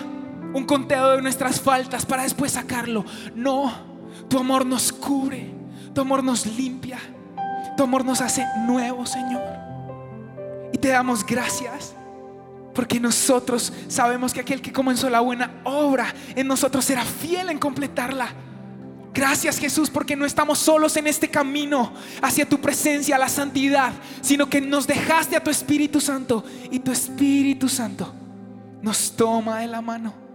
un 0.54 0.66
conteo 0.66 1.12
de 1.12 1.22
nuestras 1.22 1.60
faltas 1.60 2.06
para 2.06 2.24
después 2.24 2.52
sacarlo. 2.52 3.06
No, 3.36 3.91
tu 4.32 4.40
amor 4.40 4.66
nos 4.66 4.94
cubre, 4.94 5.46
tu 5.94 6.00
amor 6.00 6.24
nos 6.24 6.46
limpia, 6.46 6.98
tu 7.76 7.84
amor 7.84 8.06
nos 8.06 8.22
hace 8.22 8.48
nuevos, 8.66 9.10
Señor. 9.10 9.44
Y 10.72 10.78
te 10.78 10.88
damos 10.88 11.26
gracias 11.26 11.94
porque 12.74 12.98
nosotros 12.98 13.74
sabemos 13.90 14.34
que 14.34 14.40
aquel 14.40 14.62
que 14.62 14.72
comenzó 14.72 15.10
la 15.10 15.20
buena 15.20 15.60
obra 15.66 16.16
en 16.34 16.48
nosotros 16.48 16.86
será 16.86 17.04
fiel 17.04 17.50
en 17.50 17.60
completarla. 17.60 18.30
Gracias 19.14 19.60
Jesús 19.60 19.90
porque 19.90 20.16
no 20.16 20.26
estamos 20.26 20.60
solos 20.60 20.96
en 20.96 21.08
este 21.08 21.28
camino 21.30 21.92
hacia 22.22 22.48
tu 22.48 22.62
presencia, 22.62 23.18
la 23.18 23.28
santidad, 23.28 23.92
sino 24.22 24.50
que 24.50 24.62
nos 24.62 24.88
dejaste 24.88 25.36
a 25.36 25.44
tu 25.44 25.50
Espíritu 25.50 26.00
Santo 26.00 26.46
y 26.72 26.80
tu 26.80 26.94
Espíritu 26.94 27.68
Santo 27.68 28.14
nos 28.82 29.12
toma 29.12 29.60
de 29.60 29.68
la 29.68 29.82
mano. 29.82 30.31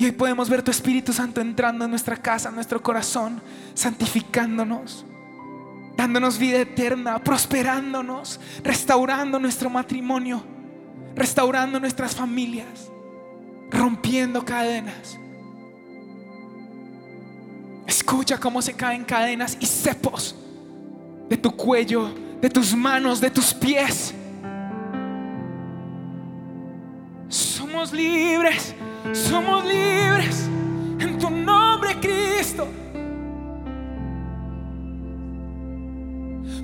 Y 0.00 0.06
hoy 0.06 0.12
podemos 0.12 0.50
ver 0.50 0.62
tu 0.62 0.72
Espíritu 0.72 1.12
Santo 1.12 1.40
entrando 1.40 1.84
en 1.84 1.90
nuestra 1.90 2.16
casa, 2.16 2.48
en 2.48 2.56
nuestro 2.56 2.82
corazón, 2.82 3.40
santificándonos, 3.74 5.04
dándonos 5.96 6.38
vida 6.38 6.58
eterna, 6.58 7.22
prosperándonos, 7.22 8.40
restaurando 8.64 9.38
nuestro 9.38 9.70
matrimonio 9.70 10.42
restaurando 11.14 11.80
nuestras 11.80 12.14
familias, 12.14 12.90
rompiendo 13.70 14.44
cadenas. 14.44 15.18
Escucha 17.86 18.38
cómo 18.38 18.62
se 18.62 18.72
caen 18.74 19.04
cadenas 19.04 19.56
y 19.60 19.66
cepos 19.66 20.34
de 21.28 21.36
tu 21.36 21.54
cuello, 21.54 22.10
de 22.40 22.48
tus 22.48 22.74
manos, 22.74 23.20
de 23.20 23.30
tus 23.30 23.52
pies. 23.52 24.14
Somos 27.28 27.92
libres, 27.92 28.74
somos 29.12 29.64
libres 29.64 30.48
en 30.98 31.18
tu 31.18 31.30
nombre, 31.30 31.98
Cristo. 32.00 32.68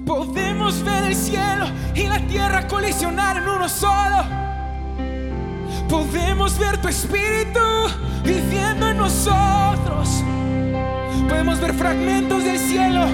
Podemos 0.04 0.82
ver 0.84 1.04
el 1.04 1.14
cielo 1.14 1.66
y 1.94 2.06
la 2.06 2.20
tierra 2.26 2.66
colisionar 2.68 3.38
en 3.38 3.48
uno 3.48 3.68
solo. 3.68 4.24
Podemos 5.88 6.58
ver 6.58 6.80
tu 6.80 6.88
espíritu 6.88 7.60
viviendo 8.24 8.88
en 8.88 8.98
nosotros. 8.98 10.22
Podemos 11.28 11.60
ver 11.60 11.74
fragmentos 11.74 12.44
del 12.44 12.58
cielo 12.58 13.06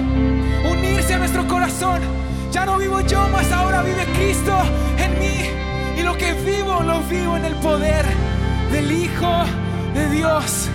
unirse 0.71 1.15
a 1.15 1.19
nuestro 1.19 1.47
corazón. 1.49 2.01
Ya 2.51 2.67
no 2.67 2.77
vivo 2.77 3.01
yo, 3.01 3.27
más 3.29 3.51
ahora 3.53 3.83
vive 3.83 4.05
Cristo 4.15 4.55
en 4.99 5.19
mí. 5.19 5.99
Y 5.99 6.03
lo 6.03 6.17
que 6.17 6.35
vivo, 6.35 6.83
lo 6.83 7.01
vivo 7.03 7.37
en 7.37 7.47
el 7.47 7.55
poder 7.57 8.05
del 8.73 8.91
Hijo 8.91 9.45
de 9.95 10.09
Dios. 10.11 10.69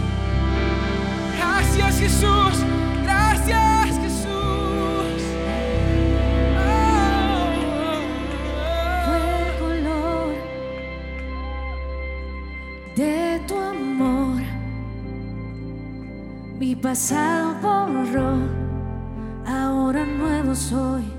Gracias 1.38 2.00
Jesús. 2.00 2.64
Gracias. 3.04 3.78
Mi 16.60 16.76
pasado 16.76 17.54
borró, 17.62 18.40
ahora 19.46 20.04
nuevo 20.06 20.56
soy. 20.56 21.17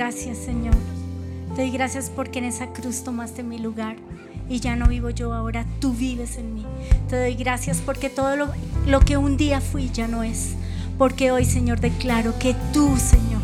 Gracias, 0.00 0.38
Señor. 0.38 0.74
Te 1.54 1.60
doy 1.60 1.70
gracias 1.72 2.08
porque 2.08 2.38
en 2.38 2.46
esa 2.46 2.68
cruz 2.68 3.04
tomaste 3.04 3.42
mi 3.42 3.58
lugar 3.58 3.96
y 4.48 4.58
ya 4.58 4.74
no 4.74 4.88
vivo 4.88 5.10
yo 5.10 5.34
ahora, 5.34 5.66
tú 5.78 5.92
vives 5.92 6.38
en 6.38 6.54
mí. 6.54 6.64
Te 7.10 7.20
doy 7.20 7.34
gracias 7.34 7.82
porque 7.84 8.08
todo 8.08 8.34
lo, 8.34 8.48
lo 8.86 9.00
que 9.00 9.18
un 9.18 9.36
día 9.36 9.60
fui 9.60 9.90
ya 9.90 10.08
no 10.08 10.22
es. 10.22 10.54
Porque 10.96 11.32
hoy, 11.32 11.44
Señor, 11.44 11.80
declaro 11.80 12.38
que 12.38 12.56
tú, 12.72 12.96
Señor, 12.96 13.42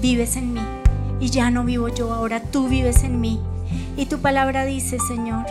vives 0.00 0.36
en 0.36 0.52
mí 0.52 0.60
y 1.18 1.30
ya 1.30 1.50
no 1.50 1.64
vivo 1.64 1.88
yo 1.88 2.14
ahora, 2.14 2.40
tú 2.40 2.68
vives 2.68 3.02
en 3.02 3.20
mí. 3.20 3.40
Y 3.96 4.06
tu 4.06 4.20
palabra 4.20 4.66
dice, 4.66 4.98
Señor, 5.00 5.46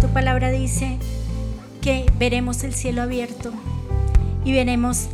tu 0.00 0.08
palabra 0.14 0.50
dice 0.50 0.96
que 1.82 2.10
veremos 2.18 2.64
el 2.64 2.72
cielo 2.72 3.02
abierto 3.02 3.52
y 4.46 4.52
veremos 4.52 5.08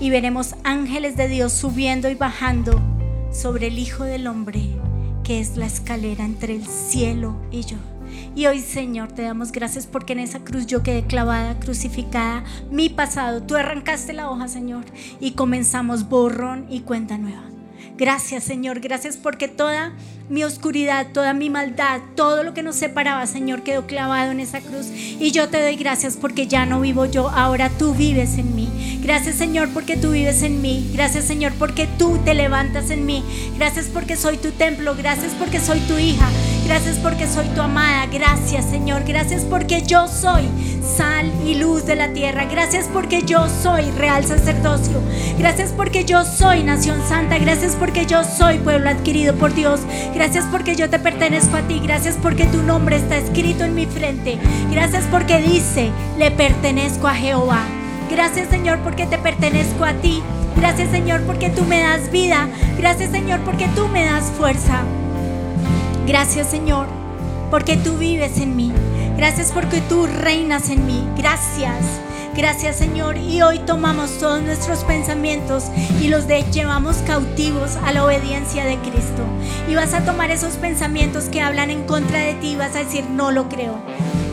y 0.00 0.08
veremos 0.08 0.54
ángeles 0.64 1.16
de 1.16 1.28
Dios 1.28 1.52
subiendo 1.52 2.08
y 2.08 2.14
bajando 2.14 2.80
sobre 3.36 3.66
el 3.66 3.78
Hijo 3.78 4.04
del 4.04 4.26
Hombre, 4.26 4.62
que 5.22 5.40
es 5.40 5.56
la 5.56 5.66
escalera 5.66 6.24
entre 6.24 6.54
el 6.54 6.66
cielo 6.66 7.36
y 7.50 7.64
yo. 7.64 7.76
Y 8.34 8.46
hoy, 8.46 8.60
Señor, 8.60 9.12
te 9.12 9.22
damos 9.22 9.52
gracias 9.52 9.86
porque 9.86 10.14
en 10.14 10.20
esa 10.20 10.40
cruz 10.40 10.66
yo 10.66 10.82
quedé 10.82 11.04
clavada, 11.04 11.58
crucificada, 11.58 12.44
mi 12.70 12.88
pasado. 12.88 13.42
Tú 13.42 13.54
arrancaste 13.54 14.14
la 14.14 14.30
hoja, 14.30 14.48
Señor, 14.48 14.84
y 15.20 15.32
comenzamos 15.32 16.08
borrón 16.08 16.66
y 16.70 16.80
cuenta 16.80 17.18
nueva. 17.18 17.44
Gracias, 17.98 18.44
Señor, 18.44 18.80
gracias 18.80 19.16
porque 19.16 19.48
toda 19.48 19.92
mi 20.30 20.42
oscuridad, 20.44 21.08
toda 21.12 21.34
mi 21.34 21.50
maldad, 21.50 22.00
todo 22.14 22.42
lo 22.42 22.54
que 22.54 22.62
nos 22.62 22.76
separaba, 22.76 23.26
Señor, 23.26 23.62
quedó 23.62 23.86
clavado 23.86 24.32
en 24.32 24.40
esa 24.40 24.60
cruz. 24.60 24.86
Y 24.90 25.30
yo 25.32 25.48
te 25.48 25.62
doy 25.62 25.76
gracias 25.76 26.16
porque 26.16 26.46
ya 26.46 26.64
no 26.64 26.80
vivo 26.80 27.04
yo, 27.04 27.28
ahora 27.28 27.68
tú 27.70 27.94
vives 27.94 28.38
en 28.38 28.54
mí. 28.54 28.65
Gracias, 29.06 29.36
Señor, 29.36 29.68
porque 29.72 29.96
tú 29.96 30.10
vives 30.10 30.42
en 30.42 30.60
mí. 30.60 30.90
Gracias, 30.92 31.26
Señor, 31.26 31.52
porque 31.60 31.86
tú 31.96 32.18
te 32.24 32.34
levantas 32.34 32.90
en 32.90 33.06
mí. 33.06 33.22
Gracias 33.56 33.86
porque 33.86 34.16
soy 34.16 34.36
tu 34.36 34.50
templo. 34.50 34.96
Gracias 34.96 35.32
porque 35.38 35.60
soy 35.60 35.78
tu 35.78 35.96
hija. 35.96 36.28
Gracias 36.66 36.96
porque 36.96 37.28
soy 37.28 37.46
tu 37.50 37.60
amada. 37.62 38.06
Gracias, 38.06 38.64
Señor. 38.64 39.04
Gracias 39.04 39.44
porque 39.44 39.82
yo 39.82 40.08
soy 40.08 40.48
sal 40.82 41.30
y 41.46 41.54
luz 41.54 41.86
de 41.86 41.94
la 41.94 42.12
tierra. 42.14 42.46
Gracias 42.46 42.88
porque 42.92 43.22
yo 43.22 43.46
soy 43.62 43.84
real 43.92 44.24
sacerdocio. 44.24 45.00
Gracias 45.38 45.70
porque 45.70 46.04
yo 46.04 46.24
soy 46.24 46.64
nación 46.64 47.00
santa. 47.08 47.38
Gracias 47.38 47.76
porque 47.76 48.06
yo 48.06 48.24
soy 48.24 48.58
pueblo 48.58 48.90
adquirido 48.90 49.36
por 49.36 49.54
Dios. 49.54 49.82
Gracias 50.16 50.46
porque 50.50 50.74
yo 50.74 50.90
te 50.90 50.98
pertenezco 50.98 51.56
a 51.56 51.62
ti. 51.62 51.78
Gracias 51.80 52.16
porque 52.20 52.46
tu 52.46 52.60
nombre 52.60 52.96
está 52.96 53.16
escrito 53.18 53.62
en 53.62 53.76
mi 53.76 53.86
frente. 53.86 54.36
Gracias 54.72 55.04
porque 55.12 55.40
dice, 55.40 55.92
le 56.18 56.32
pertenezco 56.32 57.06
a 57.06 57.14
Jehová. 57.14 57.85
Gracias 58.10 58.48
Señor 58.48 58.78
porque 58.80 59.06
te 59.06 59.18
pertenezco 59.18 59.84
a 59.84 59.92
ti. 59.94 60.22
Gracias 60.56 60.90
Señor 60.90 61.22
porque 61.22 61.50
tú 61.50 61.64
me 61.64 61.80
das 61.80 62.10
vida. 62.10 62.48
Gracias 62.78 63.10
Señor 63.10 63.40
porque 63.40 63.68
tú 63.74 63.88
me 63.88 64.04
das 64.04 64.30
fuerza. 64.36 64.82
Gracias 66.06 66.48
Señor 66.48 66.86
porque 67.50 67.76
tú 67.76 67.96
vives 67.98 68.38
en 68.38 68.56
mí. 68.56 68.72
Gracias 69.16 69.50
porque 69.52 69.80
tú 69.82 70.06
reinas 70.06 70.70
en 70.70 70.86
mí. 70.86 71.04
Gracias. 71.16 71.84
Gracias 72.36 72.76
Señor. 72.76 73.16
Y 73.16 73.42
hoy 73.42 73.58
tomamos 73.60 74.18
todos 74.18 74.42
nuestros 74.42 74.84
pensamientos 74.84 75.64
y 76.00 76.08
los 76.08 76.26
llevamos 76.26 76.98
cautivos 76.98 77.76
a 77.84 77.92
la 77.92 78.04
obediencia 78.04 78.64
de 78.64 78.76
Cristo. 78.78 79.24
Y 79.68 79.74
vas 79.74 79.94
a 79.94 80.04
tomar 80.04 80.30
esos 80.30 80.54
pensamientos 80.54 81.24
que 81.24 81.40
hablan 81.40 81.70
en 81.70 81.84
contra 81.84 82.20
de 82.20 82.34
ti 82.34 82.52
y 82.52 82.56
vas 82.56 82.76
a 82.76 82.84
decir, 82.84 83.04
no 83.10 83.32
lo 83.32 83.48
creo. 83.48 83.80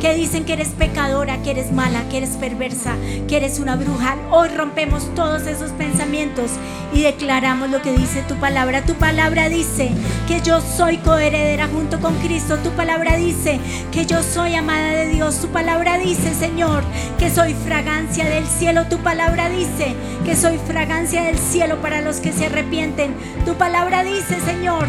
Que 0.03 0.15
dicen 0.15 0.43
que 0.43 0.51
eres 0.51 0.67
pecadora, 0.67 1.41
que 1.43 1.51
eres 1.51 1.71
mala, 1.71 2.09
que 2.09 2.17
eres 2.17 2.31
perversa, 2.31 2.97
que 3.29 3.37
eres 3.37 3.59
una 3.59 3.77
bruja. 3.77 4.17
Hoy 4.31 4.49
rompemos 4.49 5.07
todos 5.15 5.43
esos 5.47 5.71
pensamientos 5.71 6.51
y 6.93 7.03
declaramos 7.03 7.69
lo 7.69 7.81
que 7.81 7.93
dice 7.93 8.21
tu 8.27 8.35
palabra. 8.35 8.81
Tu 8.81 8.95
palabra 8.95 9.47
dice 9.47 9.91
que 10.27 10.41
yo 10.41 10.59
soy 10.59 10.97
coheredera 10.97 11.69
junto 11.69 12.01
con 12.01 12.15
Cristo. 12.15 12.57
Tu 12.57 12.71
palabra 12.71 13.15
dice 13.15 13.61
que 13.93 14.05
yo 14.05 14.21
soy 14.23 14.55
amada 14.55 14.91
de 14.91 15.07
Dios. 15.07 15.39
Tu 15.39 15.47
palabra 15.47 15.97
dice, 15.97 16.33
Señor, 16.33 16.83
que 17.17 17.29
soy 17.29 17.53
fragancia 17.53 18.25
del 18.25 18.45
cielo. 18.45 18.87
Tu 18.89 18.97
palabra 18.97 19.47
dice 19.47 19.95
que 20.25 20.35
soy 20.35 20.59
fragancia 20.67 21.23
del 21.23 21.37
cielo 21.37 21.81
para 21.81 22.01
los 22.01 22.17
que 22.17 22.33
se 22.33 22.47
arrepienten. 22.47 23.15
Tu 23.45 23.53
palabra 23.55 24.03
dice, 24.03 24.41
Señor, 24.41 24.85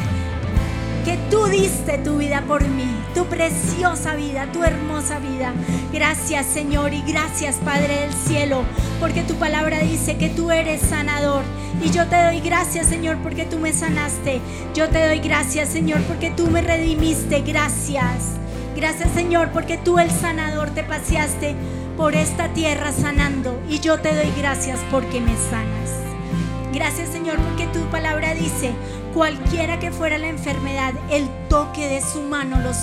que 1.05 1.19
tú 1.31 1.45
diste 1.47 1.99
tu 1.99 2.17
vida 2.17 2.43
por 2.49 2.67
mí, 2.67 2.89
tu 3.15 3.27
preciosa 3.27 4.17
vida, 4.17 4.49
tu 4.53 4.65
hermosa 4.65 4.84
vida. 5.21 5.53
Gracias 5.93 6.47
Señor 6.47 6.95
y 6.95 7.03
gracias 7.03 7.57
Padre 7.57 8.01
del 8.01 8.13
cielo, 8.13 8.65
porque 9.01 9.23
tu 9.23 9.35
palabra 9.35 9.79
dice 9.81 10.17
que 10.17 10.29
tú 10.31 10.51
eres 10.51 10.81
sanador 10.81 11.43
Y 11.83 11.91
yo 11.91 12.07
te 12.07 12.23
doy 12.23 12.41
gracias, 12.41 12.87
Señor, 12.87 13.19
porque 13.23 13.45
tú 13.45 13.59
me 13.59 13.73
sanaste. 13.73 14.41
Yo 14.75 14.89
te 14.89 15.07
doy 15.07 15.19
gracias, 15.19 15.69
Señor, 15.69 16.01
porque 16.03 16.31
tú 16.31 16.47
me 16.47 16.63
redimiste. 16.63 17.41
Gracias. 17.41 18.37
Gracias, 18.77 19.11
Señor, 19.13 19.51
porque 19.51 19.77
tú, 19.77 19.99
el 19.99 20.11
sanador, 20.11 20.71
te 20.71 20.83
paseaste 20.83 21.55
por 21.97 22.15
esta 22.15 22.49
tierra 22.55 22.93
sanando. 22.93 23.61
Y 23.69 23.81
yo 23.81 23.99
te 23.99 24.15
doy 24.15 24.33
gracias 24.39 24.79
porque 24.91 25.21
me 25.21 25.35
sanas. 25.51 25.91
Gracias, 26.73 27.11
Señor, 27.11 27.37
porque 27.39 27.67
tu 27.67 27.85
palabra 27.91 28.35
dice, 28.35 28.73
cualquiera 29.15 29.79
que 29.79 29.93
fuera 29.93 30.19
la 30.19 30.29
enfermedad, 30.29 30.93
el 31.09 31.29
toque 31.49 31.89
de 31.89 32.03
su 32.03 32.21
mano 32.21 32.59
los, 32.61 32.77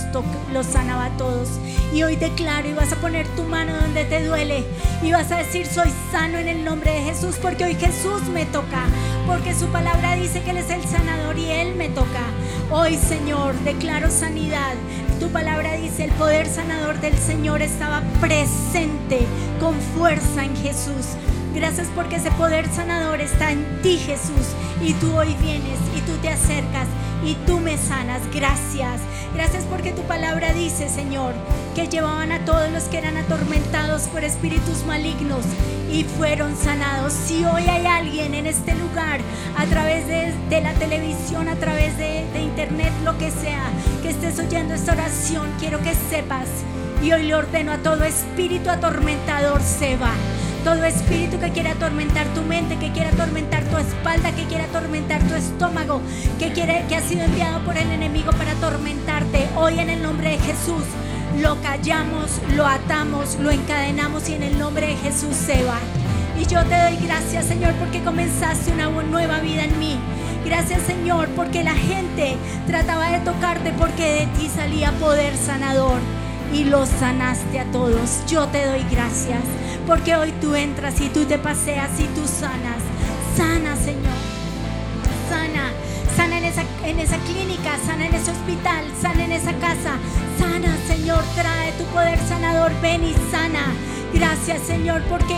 los 0.53 0.65
sanaba 0.65 1.05
a 1.05 1.17
todos. 1.17 1.49
Y 1.93 2.03
hoy 2.03 2.15
declaro 2.15 2.69
y 2.69 2.73
vas 2.73 2.93
a 2.93 2.95
poner 2.95 3.27
tu 3.35 3.43
mano 3.43 3.75
donde 3.75 4.05
te 4.05 4.23
duele 4.23 4.63
y 5.03 5.11
vas 5.11 5.29
a 5.31 5.37
decir, 5.37 5.67
soy 5.67 5.91
sano 6.09 6.37
en 6.37 6.47
el 6.47 6.63
nombre 6.63 6.91
de 6.91 7.01
Jesús, 7.01 7.35
porque 7.41 7.65
hoy 7.65 7.75
Jesús 7.75 8.23
me 8.33 8.45
toca, 8.45 8.85
porque 9.27 9.53
su 9.53 9.67
palabra 9.67 10.15
dice 10.15 10.41
que 10.41 10.51
Él 10.51 10.57
es 10.57 10.69
el 10.69 10.83
sanador 10.83 11.37
y 11.37 11.51
Él 11.51 11.75
me 11.75 11.89
toca. 11.89 12.23
Hoy, 12.71 12.95
Señor, 12.95 13.53
declaro 13.65 14.09
sanidad. 14.09 14.73
Tu 15.19 15.27
palabra 15.29 15.73
dice, 15.73 16.05
el 16.05 16.11
poder 16.11 16.47
sanador 16.47 16.99
del 17.01 17.17
Señor 17.17 17.61
estaba 17.61 18.01
presente 18.21 19.19
con 19.59 19.75
fuerza 19.97 20.45
en 20.45 20.55
Jesús. 20.55 21.17
Gracias 21.53 21.87
porque 21.93 22.15
ese 22.15 22.31
poder 22.31 22.65
sanador 22.69 23.19
está 23.19 23.51
en 23.51 23.81
ti, 23.81 23.97
Jesús. 23.97 24.55
Y 24.81 24.93
tú 24.93 25.13
hoy 25.15 25.35
vienes 25.41 25.79
y 25.95 25.99
tú 26.01 26.13
te 26.21 26.29
acercas 26.29 26.87
y 27.25 27.35
tú 27.45 27.59
me 27.59 27.77
sanas. 27.77 28.21
Gracias. 28.33 29.01
Gracias 29.33 29.65
porque 29.65 29.91
tu 29.91 30.01
palabra 30.03 30.53
dice, 30.53 30.87
Señor, 30.87 31.33
que 31.75 31.87
llevaban 31.87 32.31
a 32.31 32.45
todos 32.45 32.69
los 32.71 32.85
que 32.85 32.97
eran 32.97 33.17
atormentados 33.17 34.03
por 34.03 34.23
espíritus 34.23 34.85
malignos 34.85 35.43
y 35.91 36.03
fueron 36.03 36.55
sanados. 36.55 37.11
Si 37.11 37.43
hoy 37.43 37.63
hay 37.63 37.85
alguien 37.85 38.33
en 38.33 38.47
este 38.47 38.73
lugar, 38.75 39.19
a 39.57 39.65
través 39.65 40.07
de, 40.07 40.61
la 40.61 40.73
televisión, 40.73 41.49
a 41.49 41.55
través 41.55 41.97
de, 41.97 42.25
de 42.31 42.41
internet, 42.41 42.91
lo 43.03 43.17
que 43.17 43.29
sea, 43.29 43.69
que 44.01 44.09
estés 44.09 44.39
oyendo 44.39 44.73
esta 44.73 44.93
oración, 44.93 45.49
quiero 45.59 45.81
que 45.81 45.93
sepas. 46.09 46.47
Y 47.03 47.11
hoy 47.11 47.23
le 47.23 47.35
ordeno 47.35 47.73
a 47.73 47.77
todo 47.77 48.03
espíritu 48.03 48.69
atormentador, 48.69 49.61
se 49.61 49.97
va 49.97 50.13
todo 50.63 50.83
espíritu 50.85 51.39
que 51.39 51.49
quiere 51.49 51.69
atormentar 51.69 52.27
tu 52.35 52.41
mente, 52.41 52.77
que 52.77 52.91
quiere 52.91 53.09
atormentar 53.09 53.63
tu 53.65 53.77
espalda, 53.77 54.31
que 54.31 54.43
quiere 54.45 54.65
atormentar 54.65 55.21
tu 55.23 55.33
estómago, 55.33 56.01
que 56.37 56.51
quiere 56.51 56.85
que 56.87 56.95
ha 56.95 57.01
sido 57.01 57.23
enviado 57.23 57.63
por 57.65 57.77
el 57.77 57.89
enemigo 57.89 58.31
para 58.31 58.51
atormentarte, 58.51 59.47
hoy 59.55 59.79
en 59.79 59.89
el 59.89 60.03
nombre 60.03 60.31
de 60.31 60.37
Jesús 60.37 60.83
lo 61.39 61.59
callamos, 61.61 62.39
lo 62.55 62.67
atamos, 62.67 63.37
lo 63.39 63.49
encadenamos 63.49 64.29
y 64.29 64.33
en 64.33 64.43
el 64.43 64.59
nombre 64.59 64.87
de 64.87 64.95
Jesús 64.97 65.35
se 65.35 65.63
va. 65.63 65.79
Y 66.39 66.45
yo 66.45 66.63
te 66.65 66.79
doy 66.79 66.97
gracias, 66.97 67.45
Señor, 67.45 67.73
porque 67.75 68.03
comenzaste 68.03 68.71
una 68.71 68.89
nueva 68.89 69.39
vida 69.39 69.63
en 69.63 69.79
mí. 69.79 69.97
Gracias, 70.45 70.81
Señor, 70.83 71.27
porque 71.29 71.63
la 71.63 71.75
gente 71.75 72.35
trataba 72.67 73.11
de 73.11 73.19
tocarte 73.19 73.71
porque 73.77 74.03
de 74.03 74.27
ti 74.37 74.49
salía 74.53 74.91
poder 74.93 75.35
sanador 75.37 75.99
y 76.53 76.65
los 76.65 76.89
sanaste 76.89 77.59
a 77.59 77.65
todos. 77.71 78.21
Yo 78.27 78.47
te 78.47 78.65
doy 78.65 78.83
gracias 78.91 79.39
porque 79.91 80.15
hoy 80.15 80.31
tú 80.39 80.55
entras 80.55 81.01
y 81.01 81.09
tú 81.09 81.25
te 81.25 81.37
paseas 81.37 81.99
y 81.99 82.05
tú 82.15 82.25
sanas. 82.25 82.79
Sana, 83.35 83.75
Señor. 83.75 84.15
Sana. 85.29 85.73
Sana 86.15 86.37
en 86.37 86.45
esa, 86.45 86.63
en 86.85 86.97
esa 86.97 87.17
clínica, 87.17 87.77
sana 87.85 88.05
en 88.05 88.15
ese 88.15 88.31
hospital, 88.31 88.85
sana 89.01 89.25
en 89.25 89.33
esa 89.33 89.51
casa. 89.55 89.97
Sana, 90.39 90.77
Señor. 90.87 91.21
Trae 91.35 91.73
tu 91.73 91.83
poder 91.87 92.17
sanador. 92.19 92.71
Ven 92.81 93.03
y 93.03 93.13
sana. 93.31 93.73
Gracias, 94.13 94.61
Señor, 94.61 95.01
porque 95.09 95.35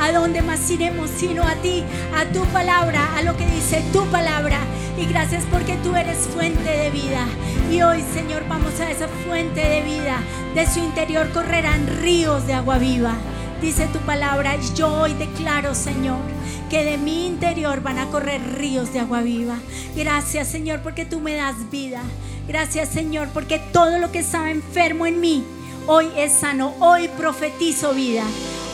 ¿a 0.00 0.12
dónde 0.12 0.40
más 0.40 0.70
iremos 0.70 1.10
sino 1.10 1.42
a 1.42 1.56
ti, 1.56 1.82
a 2.16 2.26
tu 2.26 2.44
palabra, 2.52 3.08
a 3.16 3.22
lo 3.22 3.36
que 3.36 3.46
dice 3.46 3.82
tu 3.92 4.06
palabra? 4.06 4.60
Y 4.96 5.06
gracias 5.06 5.42
porque 5.50 5.78
tú 5.82 5.96
eres 5.96 6.28
fuente 6.32 6.70
de 6.70 6.90
vida. 6.90 7.26
Y 7.72 7.82
hoy, 7.82 8.04
Señor, 8.14 8.44
vamos 8.48 8.78
a 8.78 8.88
esa 8.88 9.08
fuente 9.26 9.68
de 9.68 9.82
vida. 9.82 10.18
De 10.54 10.64
su 10.64 10.78
interior 10.78 11.28
correrán 11.32 11.88
ríos 12.00 12.46
de 12.46 12.54
agua 12.54 12.78
viva. 12.78 13.16
Dice 13.60 13.88
tu 13.88 13.98
palabra, 14.00 14.54
yo 14.74 14.92
hoy 14.92 15.14
declaro, 15.14 15.74
Señor, 15.74 16.18
que 16.68 16.84
de 16.84 16.98
mi 16.98 17.26
interior 17.26 17.82
van 17.82 17.98
a 17.98 18.06
correr 18.10 18.40
ríos 18.58 18.92
de 18.92 19.00
agua 19.00 19.22
viva. 19.22 19.56
Gracias, 19.96 20.48
Señor, 20.48 20.80
porque 20.82 21.06
tú 21.06 21.20
me 21.20 21.34
das 21.34 21.70
vida. 21.70 22.02
Gracias, 22.46 22.90
Señor, 22.90 23.28
porque 23.32 23.58
todo 23.58 23.98
lo 23.98 24.12
que 24.12 24.18
estaba 24.18 24.50
enfermo 24.50 25.06
en 25.06 25.20
mí, 25.20 25.42
hoy 25.86 26.06
es 26.16 26.32
sano. 26.32 26.74
Hoy 26.80 27.08
profetizo 27.16 27.94
vida. 27.94 28.24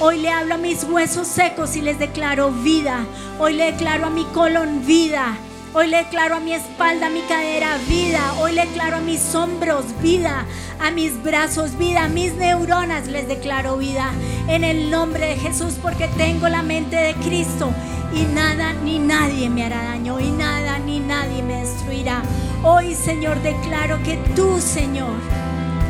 Hoy 0.00 0.18
le 0.18 0.30
hablo 0.30 0.54
a 0.54 0.58
mis 0.58 0.82
huesos 0.82 1.28
secos 1.28 1.76
y 1.76 1.80
les 1.80 2.00
declaro 2.00 2.50
vida. 2.50 3.06
Hoy 3.38 3.54
le 3.54 3.72
declaro 3.72 4.06
a 4.06 4.10
mi 4.10 4.24
colon 4.24 4.84
vida. 4.84 5.38
Hoy 5.74 5.86
le 5.86 5.96
declaro 6.04 6.36
a 6.36 6.40
mi 6.40 6.52
espalda, 6.52 7.06
a 7.06 7.08
mi 7.08 7.22
cadera, 7.22 7.78
vida. 7.88 8.34
Hoy 8.38 8.52
le 8.52 8.66
declaro 8.66 8.98
a 8.98 9.00
mis 9.00 9.34
hombros, 9.34 9.86
vida. 10.02 10.44
A 10.78 10.90
mis 10.90 11.22
brazos, 11.22 11.78
vida. 11.78 12.04
A 12.04 12.08
mis 12.08 12.34
neuronas 12.34 13.08
les 13.08 13.26
declaro 13.26 13.78
vida. 13.78 14.10
En 14.48 14.64
el 14.64 14.90
nombre 14.90 15.28
de 15.28 15.36
Jesús, 15.36 15.78
porque 15.80 16.08
tengo 16.08 16.46
la 16.50 16.62
mente 16.62 16.96
de 16.96 17.14
Cristo. 17.14 17.72
Y 18.14 18.24
nada 18.34 18.74
ni 18.84 18.98
nadie 18.98 19.48
me 19.48 19.64
hará 19.64 19.82
daño. 19.82 20.20
Y 20.20 20.30
nada 20.30 20.78
ni 20.78 21.00
nadie 21.00 21.42
me 21.42 21.60
destruirá. 21.60 22.22
Hoy, 22.62 22.94
Señor, 22.94 23.40
declaro 23.40 23.98
que 24.02 24.18
tú, 24.36 24.60
Señor, 24.60 25.16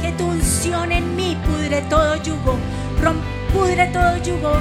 que 0.00 0.12
tu 0.12 0.26
unción 0.26 0.92
en 0.92 1.16
mí 1.16 1.36
pudre 1.44 1.82
todo 1.90 2.22
yugo. 2.22 2.56
pudre 3.52 3.88
todo 3.88 4.16
yugo. 4.18 4.52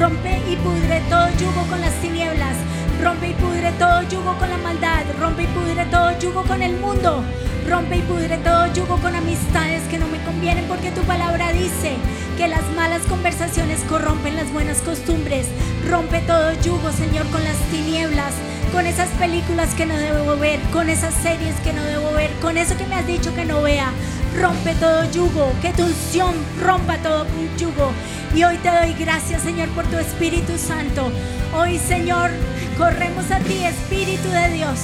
Rompe 0.00 0.42
y 0.50 0.56
pudre 0.56 1.00
todo 1.08 1.28
yugo 1.38 1.62
con 1.70 1.80
las 1.80 1.94
tinieblas 2.02 2.56
Rompe 3.02 3.28
y 3.28 3.34
pudre 3.34 3.70
todo 3.78 4.02
yugo 4.02 4.36
con 4.38 4.50
la 4.50 4.58
maldad. 4.58 5.04
Rompe 5.20 5.44
y 5.44 5.46
pudre 5.46 5.84
todo 5.86 6.18
yugo 6.18 6.42
con 6.42 6.62
el 6.62 6.76
mundo. 6.78 7.22
Rompe 7.68 7.98
y 7.98 8.02
pudre 8.02 8.38
todo 8.38 8.66
yugo 8.74 8.96
con 8.98 9.14
amistades 9.14 9.82
que 9.88 9.98
no 9.98 10.08
me 10.08 10.22
convienen 10.24 10.64
porque 10.66 10.90
tu 10.90 11.02
palabra 11.02 11.52
dice 11.52 11.96
que 12.36 12.48
las 12.48 12.64
malas 12.74 13.02
conversaciones 13.02 13.80
corrompen 13.88 14.36
las 14.36 14.52
buenas 14.52 14.78
costumbres. 14.82 15.46
Rompe 15.88 16.20
todo 16.22 16.52
yugo, 16.62 16.90
Señor, 16.90 17.26
con 17.28 17.44
las 17.44 17.56
tinieblas, 17.70 18.32
con 18.72 18.86
esas 18.86 19.08
películas 19.10 19.74
que 19.74 19.86
no 19.86 19.96
debo 19.96 20.36
ver, 20.36 20.60
con 20.72 20.88
esas 20.88 21.14
series 21.14 21.54
que 21.60 21.72
no 21.72 21.82
debo 21.84 22.12
ver, 22.12 22.30
con 22.40 22.56
eso 22.58 22.76
que 22.76 22.86
me 22.86 22.96
has 22.96 23.06
dicho 23.06 23.34
que 23.34 23.44
no 23.44 23.62
vea. 23.62 23.92
Rompe 24.36 24.74
todo 24.74 25.10
yugo, 25.10 25.52
que 25.62 25.72
tu 25.72 25.84
unción 25.84 26.34
rompa 26.60 26.98
todo 26.98 27.26
yugo. 27.56 27.90
Y 28.34 28.44
hoy 28.44 28.56
te 28.58 28.68
doy 28.68 28.92
gracias, 28.94 29.42
Señor, 29.42 29.68
por 29.70 29.86
tu 29.86 29.96
Espíritu 29.96 30.58
Santo. 30.58 31.10
Hoy, 31.56 31.78
Señor, 31.78 32.30
corremos 32.76 33.30
a 33.30 33.38
ti, 33.40 33.64
Espíritu 33.64 34.28
de 34.28 34.54
Dios. 34.54 34.78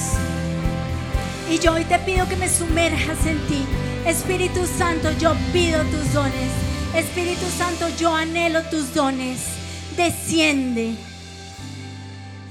Y 1.49 1.59
yo 1.59 1.73
hoy 1.73 1.85
te 1.85 1.99
pido 1.99 2.27
que 2.27 2.35
me 2.35 2.49
sumerjas 2.49 3.25
en 3.25 3.37
ti. 3.47 3.63
Espíritu 4.05 4.65
Santo, 4.65 5.11
yo 5.19 5.35
pido 5.53 5.81
tus 5.83 6.13
dones. 6.13 6.51
Espíritu 6.95 7.45
Santo, 7.55 7.87
yo 7.99 8.15
anhelo 8.15 8.63
tus 8.63 8.93
dones. 8.93 9.39
Desciende. 9.95 10.95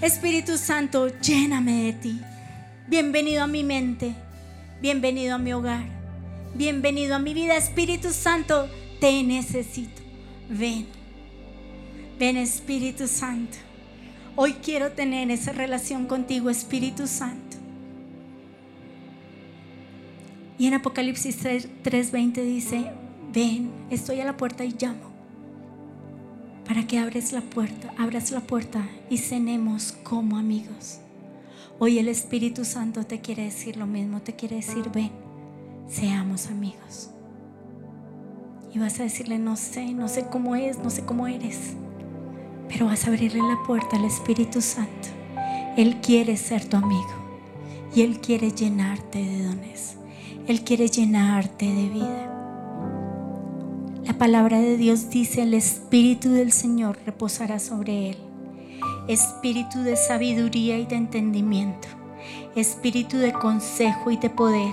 Espíritu 0.00 0.58
Santo, 0.58 1.08
lléname 1.20 1.84
de 1.84 1.92
ti. 1.94 2.20
Bienvenido 2.86 3.42
a 3.42 3.46
mi 3.46 3.64
mente. 3.64 4.14
Bienvenido 4.80 5.34
a 5.34 5.38
mi 5.38 5.52
hogar. 5.52 6.03
Bienvenido 6.56 7.16
a 7.16 7.18
mi 7.18 7.34
vida. 7.34 7.56
Espíritu 7.56 8.12
Santo, 8.12 8.68
te 9.00 9.24
necesito. 9.24 10.00
Ven. 10.48 10.86
Ven 12.16 12.36
Espíritu 12.36 13.08
Santo. 13.08 13.56
Hoy 14.36 14.52
quiero 14.62 14.92
tener 14.92 15.32
esa 15.32 15.50
relación 15.50 16.06
contigo, 16.06 16.50
Espíritu 16.50 17.08
Santo. 17.08 17.56
Y 20.56 20.68
en 20.68 20.74
Apocalipsis 20.74 21.42
3:20 21.42 22.44
dice, 22.44 22.92
ven, 23.32 23.72
estoy 23.90 24.20
a 24.20 24.24
la 24.24 24.36
puerta 24.36 24.64
y 24.64 24.76
llamo. 24.78 25.12
Para 26.68 26.86
que 26.86 26.98
abres 26.98 27.32
la 27.32 27.40
puerta, 27.40 27.92
abras 27.98 28.30
la 28.30 28.40
puerta 28.40 28.88
y 29.10 29.18
cenemos 29.18 29.90
como 30.04 30.38
amigos. 30.38 31.00
Hoy 31.80 31.98
el 31.98 32.06
Espíritu 32.06 32.64
Santo 32.64 33.04
te 33.04 33.20
quiere 33.20 33.42
decir 33.42 33.76
lo 33.76 33.86
mismo, 33.86 34.22
te 34.22 34.36
quiere 34.36 34.56
decir, 34.56 34.88
ven, 34.94 35.23
seamos 35.88 36.48
amigos. 36.48 37.10
Y 38.72 38.78
vas 38.78 38.98
a 39.00 39.04
decirle, 39.04 39.38
no 39.38 39.56
sé, 39.56 39.92
no 39.92 40.08
sé 40.08 40.26
cómo 40.26 40.56
es, 40.56 40.78
no 40.78 40.90
sé 40.90 41.04
cómo 41.04 41.26
eres 41.26 41.76
pero 42.68 42.86
vas 42.86 43.04
a 43.04 43.10
abrirle 43.10 43.40
la 43.40 43.62
puerta 43.64 43.96
al 43.96 44.04
Espíritu 44.04 44.60
Santo. 44.60 45.08
Él 45.76 46.00
quiere 46.00 46.36
ser 46.36 46.64
tu 46.64 46.76
amigo 46.76 47.06
y 47.94 48.02
Él 48.02 48.20
quiere 48.20 48.50
llenarte 48.50 49.22
de 49.24 49.44
dones. 49.44 49.96
Él 50.48 50.62
quiere 50.62 50.88
llenarte 50.88 51.66
de 51.66 51.88
vida. 51.88 52.30
La 54.04 54.18
palabra 54.18 54.58
de 54.58 54.76
Dios 54.76 55.08
dice, 55.08 55.42
el 55.42 55.54
Espíritu 55.54 56.30
del 56.30 56.52
Señor 56.52 56.98
reposará 57.06 57.58
sobre 57.58 58.10
Él. 58.10 58.16
Espíritu 59.08 59.80
de 59.80 59.96
sabiduría 59.96 60.76
y 60.78 60.86
de 60.86 60.96
entendimiento. 60.96 61.88
Espíritu 62.54 63.18
de 63.18 63.32
consejo 63.32 64.10
y 64.10 64.16
de 64.16 64.30
poder. 64.30 64.72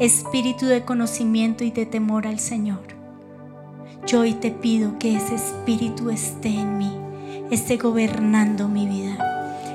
Espíritu 0.00 0.66
de 0.66 0.84
conocimiento 0.84 1.64
y 1.64 1.70
de 1.70 1.86
temor 1.86 2.26
al 2.26 2.38
Señor. 2.38 2.82
Yo 4.06 4.20
hoy 4.20 4.34
te 4.34 4.50
pido 4.50 4.98
que 4.98 5.16
ese 5.16 5.36
espíritu 5.36 6.10
esté 6.10 6.48
en 6.48 6.78
mí 6.78 7.02
esté 7.52 7.76
gobernando 7.76 8.66
mi 8.66 8.86
vida. 8.86 9.18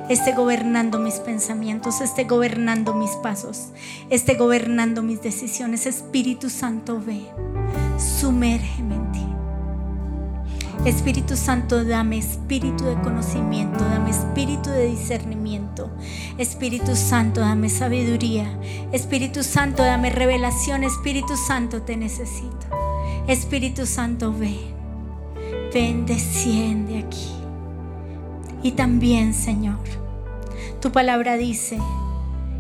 esté 0.10 0.32
gobernando 0.32 1.00
mis 1.00 1.16
pensamientos, 1.16 2.02
esté 2.02 2.24
gobernando 2.24 2.94
mis 2.96 3.12
pasos, 3.18 3.68
esté 4.10 4.36
gobernando 4.36 5.04
mis 5.04 5.22
decisiones. 5.22 5.86
Espíritu 5.86 6.50
Santo, 6.50 7.00
ven, 7.00 7.28
sumérgeme. 8.00 8.87
Espíritu 10.86 11.36
Santo, 11.36 11.84
dame 11.84 12.18
espíritu 12.18 12.86
de 12.86 12.96
conocimiento, 13.02 13.84
dame 13.84 14.12
espíritu 14.12 14.70
de 14.70 14.86
discernimiento. 14.86 15.90
Espíritu 16.38 16.96
Santo, 16.96 17.42
dame 17.42 17.70
sabiduría. 17.70 18.48
Espíritu 18.92 19.44
Santo, 19.44 19.84
dame 19.84 20.10
revelación. 20.10 20.84
Espíritu 20.84 21.36
Santo, 21.36 21.82
te 21.82 21.98
necesito. 21.98 22.68
Espíritu 23.28 23.86
Santo, 23.86 24.34
ven. 24.34 24.78
Ven, 25.74 26.06
desciende 26.06 27.00
aquí. 27.00 27.32
Y 28.64 28.72
también, 28.72 29.34
Señor, 29.34 29.80
tu 30.80 30.92
palabra 30.92 31.36
dice 31.36 31.80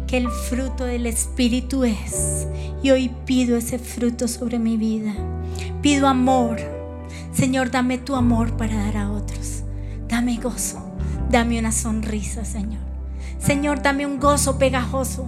que 0.05 0.17
el 0.17 0.29
fruto 0.29 0.85
del 0.85 1.05
Espíritu 1.05 1.85
es. 1.85 2.47
Y 2.83 2.91
hoy 2.91 3.09
pido 3.25 3.57
ese 3.57 3.79
fruto 3.79 4.27
sobre 4.27 4.59
mi 4.59 4.75
vida. 4.75 5.13
Pido 5.81 6.07
amor. 6.07 6.76
Señor, 7.37 7.69
dame 7.69 7.99
tu 7.99 8.15
amor 8.15 8.57
para 8.57 8.75
dar 8.77 8.97
a 8.97 9.11
otros. 9.11 9.61
Dame 10.07 10.37
gozo. 10.37 10.83
Dame 11.29 11.59
una 11.59 11.71
sonrisa, 11.71 12.43
Señor. 12.43 12.81
Señor, 13.37 13.83
dame 13.83 14.07
un 14.07 14.19
gozo 14.19 14.57
pegajoso. 14.57 15.27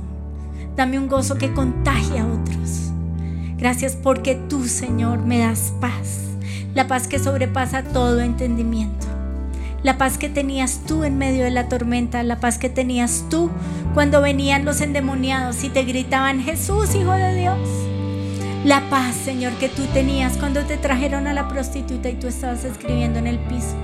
Dame 0.76 0.98
un 0.98 1.08
gozo 1.08 1.36
que 1.36 1.54
contagie 1.54 2.18
a 2.18 2.26
otros. 2.26 2.90
Gracias 3.60 3.96
porque 3.96 4.34
tú, 4.34 4.68
Señor, 4.68 5.20
me 5.20 5.38
das 5.38 5.72
paz. 5.80 6.22
La 6.74 6.88
paz 6.88 7.08
que 7.08 7.20
sobrepasa 7.20 7.84
todo 7.84 8.22
entendimiento 8.22 9.06
la 9.82 9.98
paz 9.98 10.18
que 10.18 10.28
tenías 10.28 10.82
tú 10.86 11.06
en 11.06 11.18
medio 11.18 11.46
de 11.46 11.52
la 11.52 11.70
tormenta, 11.70 12.22
la 12.24 12.42
paz 12.42 12.58
que 12.58 12.70
tenías 12.70 13.26
tú 13.30 13.50
cuando 13.94 14.20
venían 14.20 14.66
los 14.66 14.82
endemoniados 14.82 15.64
y 15.64 15.70
te 15.70 15.84
gritaban, 15.84 16.42
Jesús, 16.42 16.96
Hijo 16.96 17.14
de 17.14 17.36
Dios. 17.36 17.89
La 18.66 18.90
paz, 18.90 19.16
Señor, 19.16 19.54
que 19.54 19.70
tú 19.70 19.84
tenías 19.94 20.36
cuando 20.38 20.66
te 20.66 20.76
trajeron 20.76 21.28
a 21.28 21.34
la 21.34 21.48
prostituta 21.48 22.10
y 22.10 22.16
tú 22.16 22.28
estabas 22.28 22.66
escribiendo 22.66 23.18
en 23.18 23.28
el 23.28 23.40
piso. 23.40 23.76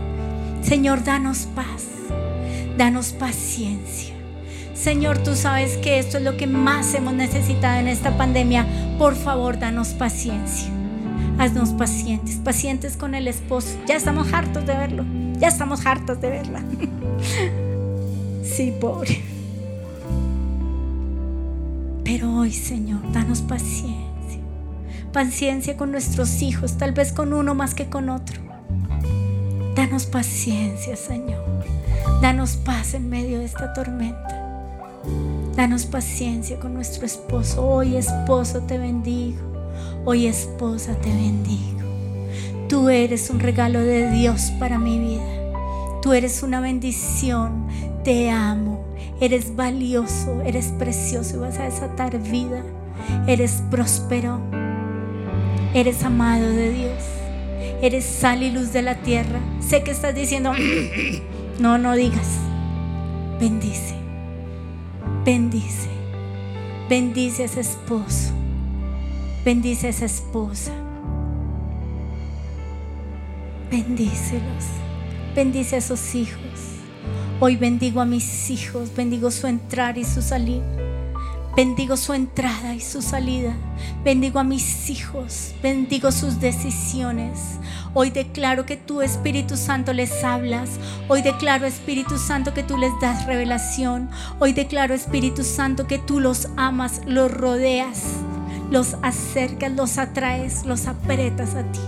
Señor, 0.62 1.06
danos 1.06 1.48
paz, 1.56 1.86
danos 2.78 3.14
paciencia. 3.14 4.14
Señor, 4.74 5.20
tú 5.20 5.36
sabes 5.36 5.78
que 5.78 5.98
esto 5.98 6.18
es 6.18 6.24
lo 6.24 6.36
que 6.36 6.46
más 6.46 6.94
hemos 6.94 7.14
necesitado 7.14 7.80
en 7.80 7.88
esta 7.88 8.18
pandemia. 8.18 8.66
Por 9.00 9.16
favor, 9.16 9.58
danos 9.58 9.90
paciencia. 9.90 10.70
Haznos 11.40 11.70
pacientes, 11.70 12.36
pacientes 12.36 12.98
con 12.98 13.16
el 13.16 13.30
esposo. 13.30 13.78
Ya 13.88 13.96
estamos 13.96 14.34
hartos 14.34 14.66
de 14.66 14.76
verlo. 14.76 15.06
Ya 15.40 15.48
estamos 15.48 15.86
hartos 15.86 16.20
de 16.22 16.30
verla. 16.30 16.62
Sí, 18.46 18.72
pobre. 18.80 19.24
Pero 22.04 22.32
hoy, 22.38 22.52
Señor, 22.52 23.02
danos 23.12 23.42
paciencia. 23.42 24.15
Paciencia 25.16 25.78
con 25.78 25.94
nuestros 25.94 26.42
hijos, 26.42 26.78
tal 26.78 26.92
vez 26.92 27.14
con 27.14 27.32
uno 27.32 27.56
más 27.56 27.74
que 27.74 27.86
con 27.86 28.10
otro. 28.10 28.42
Danos 29.74 30.08
paciencia, 30.08 30.98
Señor. 30.98 31.42
Danos 32.22 32.58
paz 32.58 32.96
en 32.96 33.08
medio 33.08 33.40
de 33.40 33.46
esta 33.46 33.72
tormenta. 33.72 34.68
Danos 35.56 35.86
paciencia 35.86 36.60
con 36.60 36.74
nuestro 36.74 37.06
esposo. 37.06 37.66
Hoy, 37.66 37.96
esposo, 37.96 38.64
te 38.64 38.78
bendigo. 38.78 39.40
Hoy, 40.04 40.28
esposa, 40.28 40.96
te 40.96 41.08
bendigo. 41.08 41.80
Tú 42.68 42.90
eres 42.90 43.30
un 43.30 43.40
regalo 43.40 43.80
de 43.80 44.12
Dios 44.12 44.52
para 44.60 44.78
mi 44.80 45.00
vida. 45.00 46.02
Tú 46.02 46.12
eres 46.12 46.44
una 46.44 46.60
bendición. 46.60 47.68
Te 48.04 48.32
amo. 48.32 48.84
Eres 49.22 49.56
valioso, 49.56 50.42
eres 50.42 50.74
precioso 50.78 51.40
vas 51.40 51.58
a 51.58 51.64
desatar 51.64 52.22
vida. 52.22 52.62
Eres 53.28 53.64
próspero. 53.72 54.65
Eres 55.76 56.06
amado 56.06 56.48
de 56.48 56.72
Dios. 56.72 57.04
Eres 57.82 58.06
sal 58.06 58.44
y 58.44 58.50
luz 58.50 58.72
de 58.72 58.82
la 58.82 58.96
tierra. 58.96 59.42
Sé 59.60 59.84
que 59.84 59.92
estás 59.92 60.16
diciendo, 60.16 60.54
no, 61.60 61.78
no 61.78 61.96
digas. 61.96 62.38
Bendice. 63.42 63.96
Bendice. 65.26 65.90
Bendice 66.88 67.42
a 67.42 67.46
ese 67.48 67.60
esposo. 67.60 68.32
Bendice 69.44 69.88
a 69.88 69.90
esa 69.90 70.06
esposa. 70.06 70.72
Bendícelos. 73.70 74.64
Bendice 75.36 75.76
a 75.76 75.80
esos 75.80 76.16
hijos. 76.16 76.40
Hoy 77.42 77.58
bendigo 77.58 78.00
a 78.00 78.06
mis 78.06 78.50
hijos. 78.50 78.96
Bendigo 78.96 79.30
su 79.30 79.48
entrar 79.48 79.98
y 79.98 80.06
su 80.06 80.22
salir. 80.22 80.64
Bendigo 81.56 81.96
su 81.96 82.14
entrada 82.14 82.76
y 82.76 82.82
su 82.82 83.02
salida. 83.02 83.54
Bendigo 84.04 84.40
a 84.40 84.44
mis 84.44 84.90
hijos. 84.90 85.56
Bendigo 85.64 86.12
sus 86.12 86.42
decisiones. 86.42 87.40
Hoy 87.94 88.10
declaro 88.10 88.66
que 88.66 88.76
tú, 88.76 89.02
Espíritu 89.02 89.56
Santo, 89.56 89.94
les 89.94 90.22
hablas. 90.22 90.72
Hoy 91.08 91.22
declaro, 91.22 91.66
Espíritu 91.66 92.18
Santo, 92.18 92.54
que 92.54 92.64
tú 92.64 92.78
les 92.78 92.92
das 93.00 93.26
revelación. 93.26 94.10
Hoy 94.40 94.52
declaro, 94.52 94.94
Espíritu 94.94 95.46
Santo, 95.46 95.88
que 95.88 95.98
tú 95.98 96.20
los 96.20 96.50
amas, 96.58 97.02
los 97.08 97.32
rodeas, 97.32 98.04
los 98.70 98.98
acercas, 99.02 99.72
los 99.72 99.98
atraes, 99.98 100.66
los 100.66 100.88
apretas 100.88 101.56
a 101.56 101.64
ti. 101.64 101.80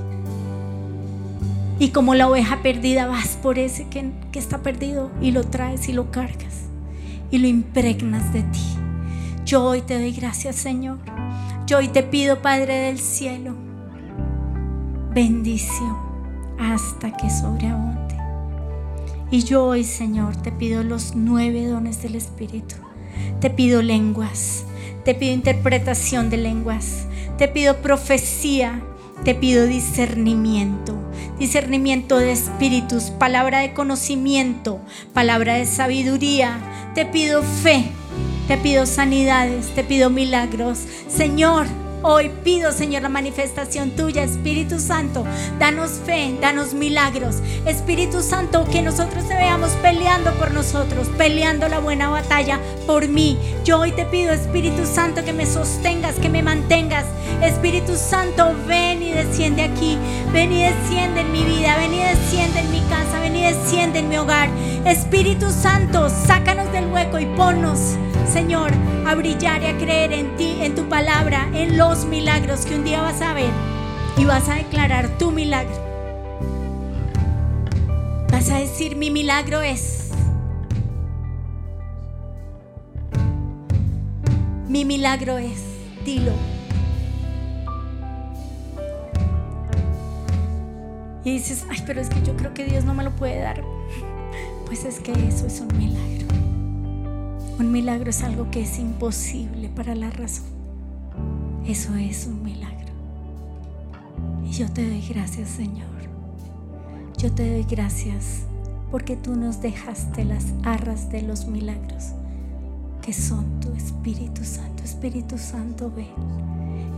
Y 1.77 1.89
como 1.89 2.15
la 2.15 2.29
oveja 2.29 2.63
perdida 2.63 3.05
vas 3.05 3.37
por 3.43 3.59
ese 3.59 3.89
que, 3.89 4.13
está 4.33 4.59
perdido 4.59 5.11
y 5.21 5.31
lo 5.31 5.43
traes 5.43 5.89
y 5.89 5.93
lo 5.93 6.09
cargas 6.09 6.67
y 7.31 7.39
lo 7.39 7.47
impregnas 7.47 8.31
de 8.31 8.43
ti. 8.43 8.86
Yo 9.47 9.63
hoy 9.63 9.81
te 9.81 9.97
doy 9.97 10.11
gracias 10.11 10.57
Señor. 10.57 10.97
Yo 11.67 11.77
hoy 11.77 11.87
te 11.87 12.03
pido 12.03 12.41
Padre 12.41 12.79
del 12.79 12.99
cielo, 12.99 13.55
bendición 15.13 15.95
hasta 16.59 17.15
que 17.15 17.29
sobreabunde. 17.29 18.17
Y 19.31 19.43
yo 19.43 19.63
hoy 19.63 19.85
Señor 19.85 20.35
te 20.35 20.51
pido 20.51 20.83
los 20.83 21.15
nueve 21.15 21.65
dones 21.65 22.03
del 22.03 22.15
Espíritu. 22.15 22.75
Te 23.39 23.49
pido 23.49 23.81
lenguas, 23.81 24.65
te 25.05 25.15
pido 25.15 25.33
interpretación 25.33 26.29
de 26.29 26.35
lenguas, 26.35 27.05
te 27.37 27.47
pido 27.47 27.77
profecía, 27.77 28.83
te 29.23 29.33
pido 29.33 29.65
discernimiento, 29.65 30.93
discernimiento 31.39 32.17
de 32.17 32.33
espíritus, 32.33 33.11
palabra 33.11 33.59
de 33.59 33.73
conocimiento, 33.73 34.81
palabra 35.13 35.53
de 35.53 35.65
sabiduría. 35.65 36.59
Te 36.95 37.05
pido 37.05 37.43
fe, 37.43 37.85
te 38.47 38.57
pido 38.57 38.85
sanidades, 38.85 39.67
te 39.75 39.83
pido 39.83 40.09
milagros. 40.09 40.79
Señor, 41.09 41.67
Hoy 42.03 42.29
pido, 42.43 42.71
Señor, 42.71 43.01
la 43.01 43.09
manifestación 43.09 43.89
tuya, 43.89 44.23
Espíritu 44.23 44.79
Santo. 44.79 45.25
Danos 45.57 45.99
fe, 46.05 46.37
danos 46.39 46.75
milagros. 46.75 47.37
Espíritu 47.65 48.21
Santo, 48.21 48.65
que 48.71 48.83
nosotros 48.83 49.27
te 49.27 49.33
veamos 49.33 49.71
peleando 49.81 50.31
por 50.35 50.51
nosotros, 50.51 51.07
peleando 51.17 51.67
la 51.67 51.79
buena 51.79 52.09
batalla 52.09 52.59
por 52.85 53.07
mí. 53.07 53.39
Yo 53.65 53.79
hoy 53.79 53.91
te 53.93 54.05
pido, 54.05 54.31
Espíritu 54.31 54.85
Santo, 54.85 55.25
que 55.25 55.33
me 55.33 55.47
sostengas, 55.47 56.15
que 56.15 56.29
me 56.29 56.43
mantengas. 56.43 57.05
Espíritu 57.41 57.95
Santo, 57.95 58.55
ven 58.67 59.01
y 59.01 59.11
desciende 59.11 59.63
aquí. 59.63 59.97
Ven 60.31 60.51
y 60.51 60.61
desciende 60.61 61.21
en 61.21 61.31
mi 61.31 61.43
vida, 61.43 61.77
ven 61.77 61.95
y 61.95 61.99
desciende 61.99 62.59
en 62.59 62.71
mi 62.71 62.81
casa, 62.81 63.19
ven 63.19 63.35
y 63.35 63.41
desciende 63.41 63.99
en 63.99 64.09
mi 64.09 64.17
hogar. 64.17 64.49
Espíritu 64.85 65.49
Santo, 65.51 66.09
sácanos 66.09 66.71
del 66.71 66.85
hueco 66.87 67.17
y 67.17 67.25
ponnos, 67.25 67.97
Señor, 68.31 68.71
a 69.05 69.15
brillar 69.15 69.63
y 69.63 69.67
a 69.67 69.77
creer 69.77 70.11
en 70.11 70.35
ti, 70.35 70.57
en 70.61 70.75
tu 70.75 70.89
palabra, 70.89 71.49
en 71.53 71.77
los 71.77 72.05
milagros 72.05 72.65
que 72.65 72.75
un 72.75 72.83
día 72.83 73.01
vas 73.01 73.21
a 73.21 73.33
ver 73.33 73.49
y 74.17 74.25
vas 74.25 74.49
a 74.49 74.55
declarar 74.55 75.17
tu 75.17 75.31
milagro. 75.31 75.75
Vas 78.31 78.49
a 78.49 78.57
decir, 78.57 78.95
mi 78.95 79.09
milagro 79.11 79.61
es. 79.61 80.11
Mi 84.67 84.83
milagro 84.83 85.37
es. 85.37 85.63
Dilo. 86.03 86.33
Y 91.23 91.31
dices, 91.31 91.65
ay, 91.69 91.81
pero 91.85 92.01
es 92.01 92.09
que 92.09 92.21
yo 92.23 92.35
creo 92.35 92.53
que 92.53 92.65
Dios 92.65 92.83
no 92.83 92.93
me 92.93 93.03
lo 93.03 93.11
puede 93.11 93.39
dar. 93.39 93.63
Pues 94.65 94.83
es 94.83 94.99
que 94.99 95.13
eso 95.13 95.47
es 95.47 95.61
un 95.61 95.69
milagro. 95.77 96.27
Un 97.59 97.71
milagro 97.71 98.11
es 98.11 98.21
algo 98.21 98.51
que 98.51 98.61
es 98.61 98.77
imposible 98.77 99.69
para 99.69 99.95
la 99.95 100.11
razón. 100.11 100.45
Eso 101.65 101.95
es 101.95 102.27
un 102.27 102.43
milagro. 102.43 102.93
Y 104.45 104.51
yo 104.51 104.71
te 104.71 104.87
doy 104.87 105.01
gracias, 105.09 105.49
Señor. 105.49 105.87
Yo 107.17 107.31
te 107.31 107.49
doy 107.49 107.63
gracias 107.63 108.43
porque 108.91 109.15
tú 109.15 109.35
nos 109.35 109.59
dejaste 109.59 110.23
las 110.23 110.45
arras 110.63 111.09
de 111.09 111.23
los 111.23 111.47
milagros, 111.47 112.11
que 113.01 113.11
son 113.11 113.59
tu 113.59 113.73
Espíritu 113.73 114.43
Santo. 114.43 114.83
Espíritu 114.83 115.39
Santo, 115.39 115.91
ven. 115.91 116.13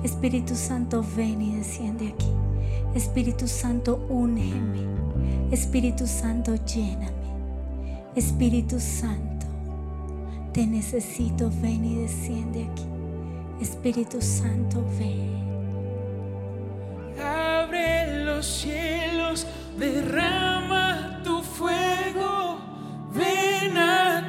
Espíritu 0.03 0.55
Santo, 0.55 1.05
ven 1.15 1.41
y 1.41 1.55
desciende 1.55 2.09
aquí. 2.09 2.31
Espíritu 2.95 3.47
Santo, 3.47 4.05
úneme. 4.09 4.81
Espíritu 5.51 6.05
Santo, 6.05 6.53
lléname. 6.65 7.13
Espíritu 8.15 8.77
Santo, 8.79 9.28
te 10.59 10.67
necesito, 10.67 11.49
ven 11.61 11.85
y 11.85 11.95
desciende 12.01 12.67
aquí. 12.69 12.83
Espíritu 13.61 14.21
Santo, 14.21 14.83
ven. 14.99 15.39
Abre 17.17 18.25
los 18.25 18.45
cielos, 18.45 19.47
derrama 19.77 21.21
tu 21.23 21.41
fuego, 21.41 22.59
ven 23.13 23.77
a 23.77 24.27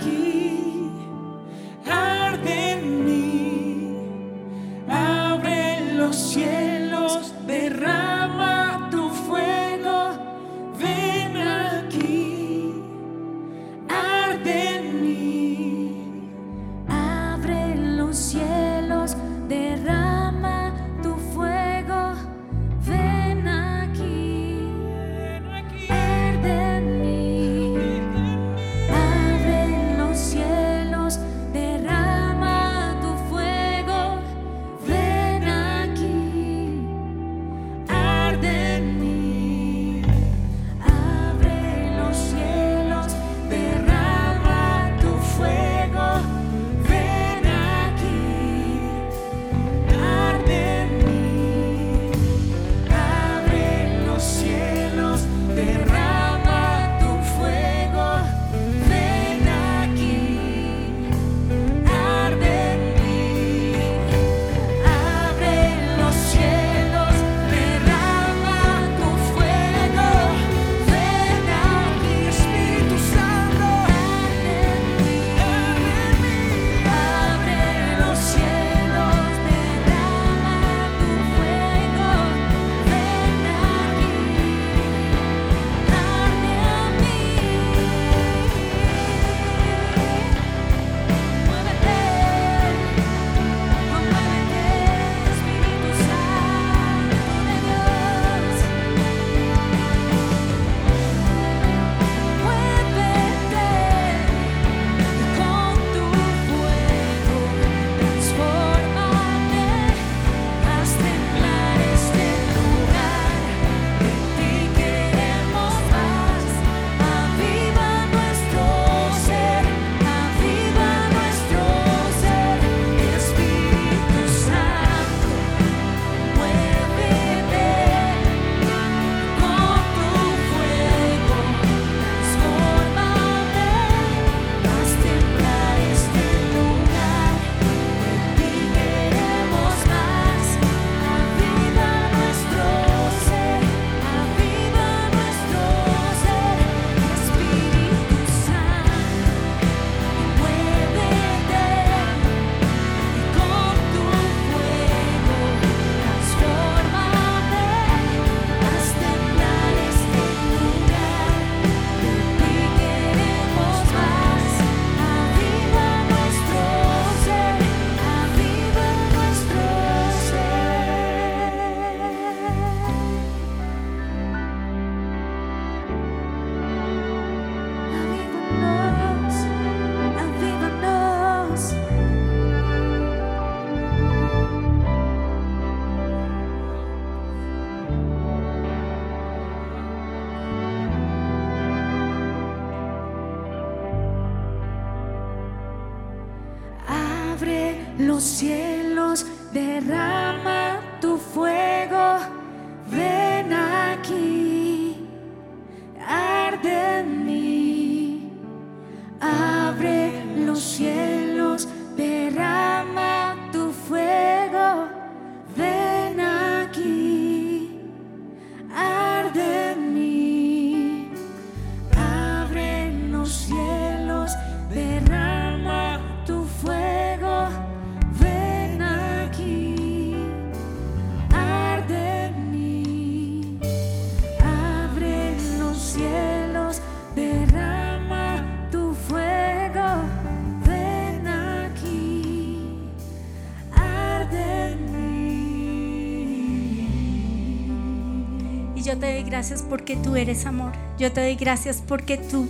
gracias 249.30 249.62
porque 249.62 249.96
tú 249.96 250.16
eres 250.16 250.44
amor. 250.44 250.72
Yo 250.98 251.12
te 251.12 251.22
doy 251.22 251.36
gracias 251.36 251.82
porque 251.86 252.18
tú 252.18 252.48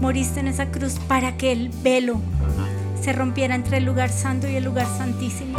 moriste 0.00 0.40
en 0.40 0.48
esa 0.48 0.66
cruz 0.66 0.98
para 1.06 1.36
que 1.36 1.52
el 1.52 1.70
velo 1.82 2.20
se 3.00 3.12
rompiera 3.12 3.54
entre 3.54 3.78
el 3.78 3.84
lugar 3.84 4.10
santo 4.10 4.48
y 4.48 4.56
el 4.56 4.64
lugar 4.64 4.86
santísimo. 4.86 5.56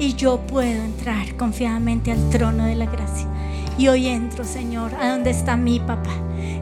Y 0.00 0.14
yo 0.14 0.40
puedo 0.40 0.82
entrar 0.82 1.36
confiadamente 1.36 2.10
al 2.10 2.28
trono 2.30 2.66
de 2.66 2.74
la 2.74 2.86
gracia. 2.86 3.28
Y 3.78 3.88
hoy 3.88 4.08
entro, 4.08 4.44
Señor, 4.44 4.94
a 4.96 5.10
donde 5.12 5.30
está 5.30 5.56
mi 5.56 5.78
papá. 5.78 6.12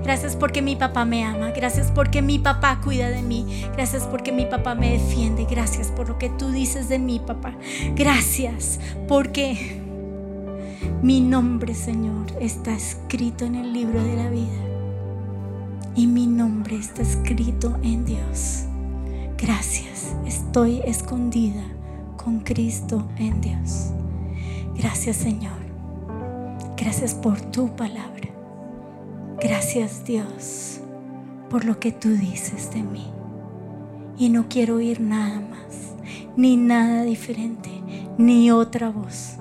Gracias 0.02 0.36
porque 0.36 0.60
mi 0.60 0.76
papá 0.76 1.04
me 1.04 1.24
ama. 1.24 1.50
Gracias 1.50 1.90
porque 1.90 2.20
mi 2.20 2.38
papá 2.38 2.80
cuida 2.84 3.08
de 3.08 3.22
mí. 3.22 3.64
Gracias 3.72 4.02
porque 4.04 4.30
mi 4.30 4.44
papá 4.44 4.74
me 4.74 4.92
defiende. 4.92 5.46
Gracias 5.50 5.88
por 5.88 6.08
lo 6.08 6.18
que 6.18 6.28
tú 6.28 6.50
dices 6.50 6.88
de 6.88 6.98
mi 6.98 7.18
papá. 7.18 7.54
Gracias 7.94 8.78
porque 9.08 9.87
mi 11.00 11.20
nombre, 11.20 11.76
Señor, 11.76 12.26
está 12.40 12.74
escrito 12.74 13.44
en 13.44 13.54
el 13.54 13.72
libro 13.72 14.02
de 14.02 14.16
la 14.16 14.28
vida. 14.30 14.64
Y 15.94 16.08
mi 16.08 16.26
nombre 16.26 16.74
está 16.74 17.02
escrito 17.02 17.78
en 17.84 18.04
Dios. 18.04 18.64
Gracias, 19.36 20.16
estoy 20.26 20.80
escondida 20.84 21.62
con 22.16 22.40
Cristo 22.40 23.06
en 23.16 23.40
Dios. 23.40 23.92
Gracias, 24.76 25.18
Señor. 25.18 25.60
Gracias 26.76 27.14
por 27.14 27.40
tu 27.40 27.76
palabra. 27.76 28.28
Gracias, 29.40 30.04
Dios, 30.04 30.80
por 31.48 31.64
lo 31.64 31.78
que 31.78 31.92
tú 31.92 32.08
dices 32.08 32.72
de 32.72 32.82
mí. 32.82 33.06
Y 34.18 34.30
no 34.30 34.48
quiero 34.48 34.74
oír 34.76 35.00
nada 35.00 35.40
más, 35.42 35.94
ni 36.36 36.56
nada 36.56 37.04
diferente, 37.04 37.70
ni 38.18 38.50
otra 38.50 38.90
voz 38.90 39.38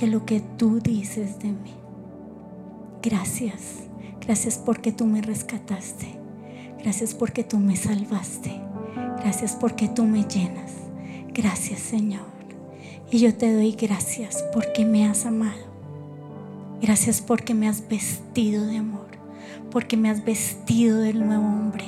que 0.00 0.06
lo 0.06 0.24
que 0.24 0.40
tú 0.40 0.80
dices 0.80 1.40
de 1.40 1.48
mí. 1.48 1.74
Gracias, 3.02 3.80
gracias 4.18 4.56
porque 4.56 4.92
tú 4.92 5.04
me 5.04 5.20
rescataste. 5.20 6.18
Gracias 6.78 7.12
porque 7.12 7.44
tú 7.44 7.58
me 7.58 7.76
salvaste. 7.76 8.62
Gracias 9.18 9.54
porque 9.56 9.88
tú 9.88 10.04
me 10.04 10.22
llenas. 10.22 10.72
Gracias 11.34 11.80
Señor. 11.80 12.24
Y 13.10 13.18
yo 13.18 13.34
te 13.34 13.52
doy 13.52 13.72
gracias 13.72 14.42
porque 14.54 14.86
me 14.86 15.04
has 15.04 15.26
amado. 15.26 15.68
Gracias 16.80 17.20
porque 17.20 17.52
me 17.52 17.68
has 17.68 17.86
vestido 17.86 18.64
de 18.64 18.78
amor. 18.78 19.08
Porque 19.70 19.98
me 19.98 20.08
has 20.08 20.24
vestido 20.24 21.00
del 21.00 21.26
nuevo 21.26 21.44
hombre. 21.44 21.84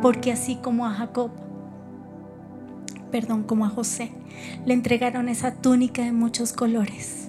Porque 0.00 0.32
así 0.32 0.56
como 0.56 0.86
a 0.86 0.94
Jacob, 0.94 1.30
perdón, 3.10 3.42
como 3.42 3.66
a 3.66 3.68
José, 3.68 4.12
le 4.64 4.72
entregaron 4.72 5.28
esa 5.28 5.56
túnica 5.56 6.02
de 6.02 6.12
muchos 6.12 6.54
colores. 6.54 7.24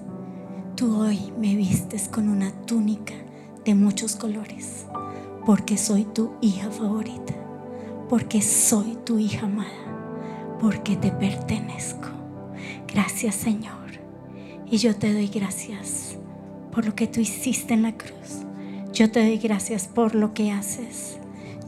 Tú 0.76 1.00
hoy 1.00 1.32
me 1.38 1.56
vistes 1.56 2.08
con 2.08 2.28
una 2.28 2.52
túnica 2.66 3.14
de 3.64 3.74
muchos 3.74 4.14
colores. 4.14 4.86
Porque 5.44 5.76
soy 5.76 6.04
tu 6.04 6.32
hija 6.40 6.70
favorita 6.70 7.34
porque 8.08 8.40
soy 8.40 8.96
tu 9.04 9.18
hija 9.18 9.46
amada, 9.46 10.56
porque 10.60 10.96
te 10.96 11.10
pertenezco. 11.10 12.08
Gracias 12.86 13.34
Señor. 13.34 13.74
Y 14.70 14.78
yo 14.78 14.96
te 14.96 15.12
doy 15.12 15.28
gracias 15.28 16.16
por 16.72 16.86
lo 16.86 16.94
que 16.94 17.06
tú 17.06 17.20
hiciste 17.20 17.74
en 17.74 17.82
la 17.82 17.96
cruz. 17.96 18.44
Yo 18.92 19.10
te 19.10 19.24
doy 19.24 19.38
gracias 19.38 19.88
por 19.88 20.14
lo 20.14 20.34
que 20.34 20.50
haces. 20.50 21.18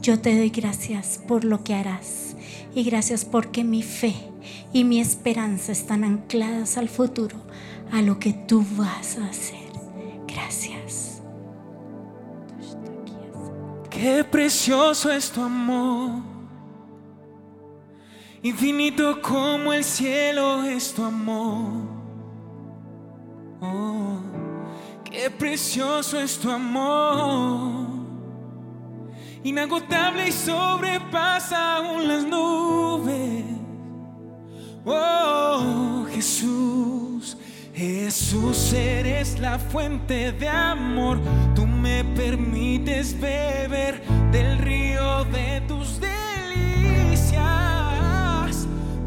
Yo 0.01 0.19
te 0.19 0.35
doy 0.37 0.49
gracias 0.49 1.19
por 1.27 1.43
lo 1.43 1.63
que 1.63 1.75
harás. 1.75 2.35
Y 2.73 2.83
gracias 2.83 3.25
porque 3.25 3.63
mi 3.63 3.83
fe 3.83 4.13
y 4.73 4.83
mi 4.83 4.99
esperanza 4.99 5.71
están 5.71 6.03
ancladas 6.03 6.77
al 6.77 6.87
futuro, 6.87 7.35
a 7.91 8.01
lo 8.01 8.19
que 8.19 8.33
tú 8.33 8.65
vas 8.75 9.17
a 9.17 9.25
hacer. 9.25 9.69
Gracias. 10.27 11.21
Qué 13.89 14.23
precioso 14.23 15.11
es 15.11 15.31
tu 15.31 15.41
amor. 15.41 16.21
Infinito 18.41 19.21
como 19.21 19.73
el 19.73 19.83
cielo 19.83 20.63
es 20.63 20.93
tu 20.93 21.03
amor. 21.03 21.89
Oh, 23.59 24.19
qué 25.03 25.29
precioso 25.29 26.17
es 26.19 26.37
tu 26.37 26.49
amor. 26.49 27.89
Inagotable 29.43 30.29
y 30.29 30.31
sobrepasa 30.31 31.77
aún 31.77 32.07
las 32.07 32.25
nubes. 32.25 33.43
Oh, 34.85 36.05
Jesús, 36.09 36.98
Jesús, 37.79 38.73
eres 38.73 39.39
la 39.39 39.57
fuente 39.57 40.33
de 40.33 40.49
amor. 40.49 41.17
Tú 41.55 41.65
me 41.65 42.03
permites 42.03 43.17
beber 43.17 44.01
del 44.33 44.57
río 44.57 45.23
de 45.23 45.61
tus 45.65 46.01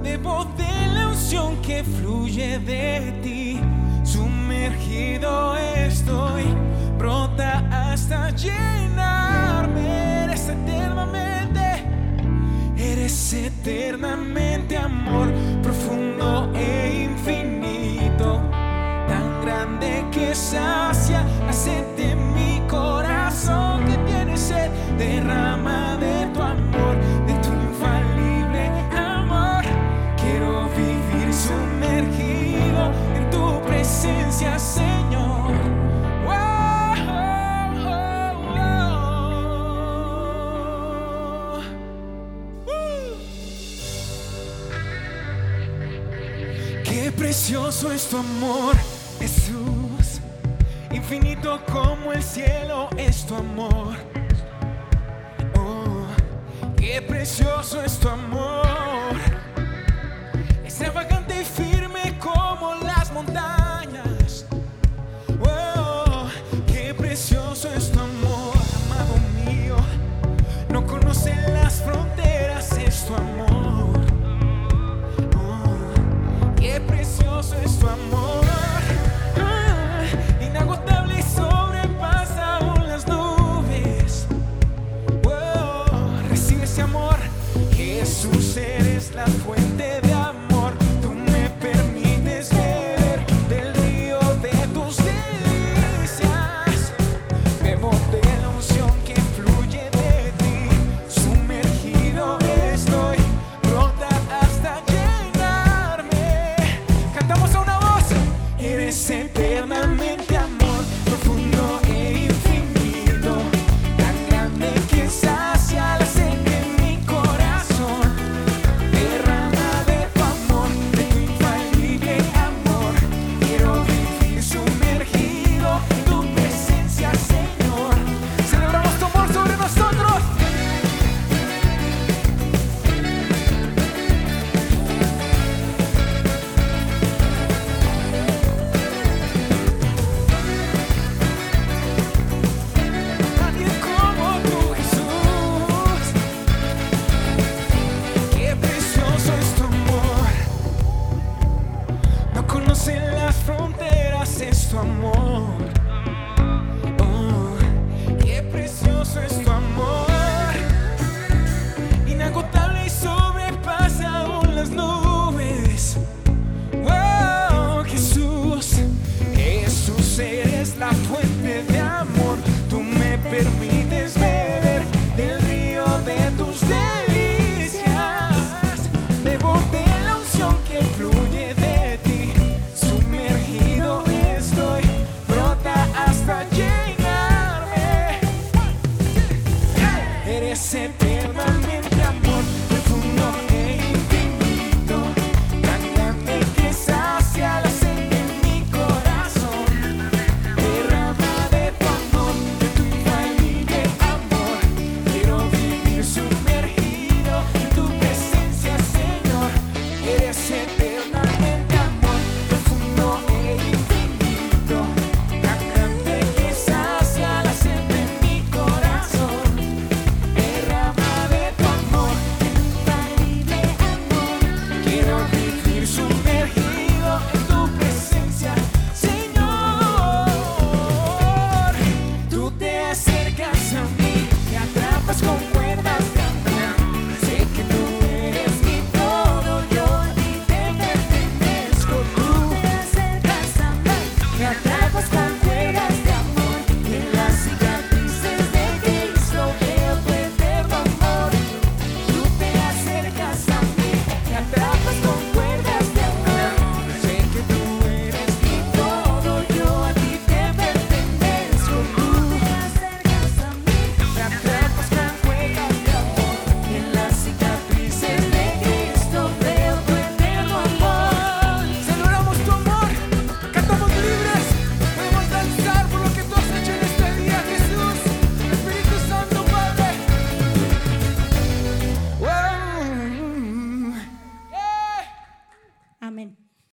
Debo 0.02 0.46
de 0.56 0.94
la 0.94 1.08
unción 1.08 1.60
que 1.60 1.84
fluye 1.84 2.58
de 2.60 3.12
ti. 3.22 3.60
Sumergido 4.04 5.54
estoy, 5.56 6.44
brota 6.98 7.58
hasta 7.70 8.30
llenarme. 8.30 10.24
Eres 10.24 10.48
eternamente, 10.48 11.84
eres 12.78 13.34
eternamente 13.34 14.78
amor 14.78 15.28
profundo 15.62 16.50
e 16.54 17.08
infinito. 17.10 18.61
Grande 19.44 20.04
que 20.12 20.34
sacia 20.34 21.24
la 21.46 21.52
sed 21.52 21.84
de 21.96 22.14
mi 22.14 22.62
corazón 22.68 23.84
que 23.84 23.96
tiene 24.10 24.36
sed, 24.36 24.70
derrama 24.96 25.96
de 25.96 26.26
tu 26.32 26.42
amor 26.42 26.82
Señor. 34.62 35.52
Qué 46.84 47.12
precioso 47.12 47.90
es 47.92 48.08
tu 48.08 48.18
amor. 48.18 48.91
Infinito 51.02 51.60
como 51.66 52.12
el 52.12 52.22
cielo 52.22 52.88
es 52.96 53.26
tu 53.26 53.34
amor. 53.34 53.96
Oh, 55.56 56.06
qué 56.76 57.02
precioso 57.02 57.82
es 57.82 57.98
tu 57.98 58.08
amor. 58.08 59.16
Extravagante 60.64 61.21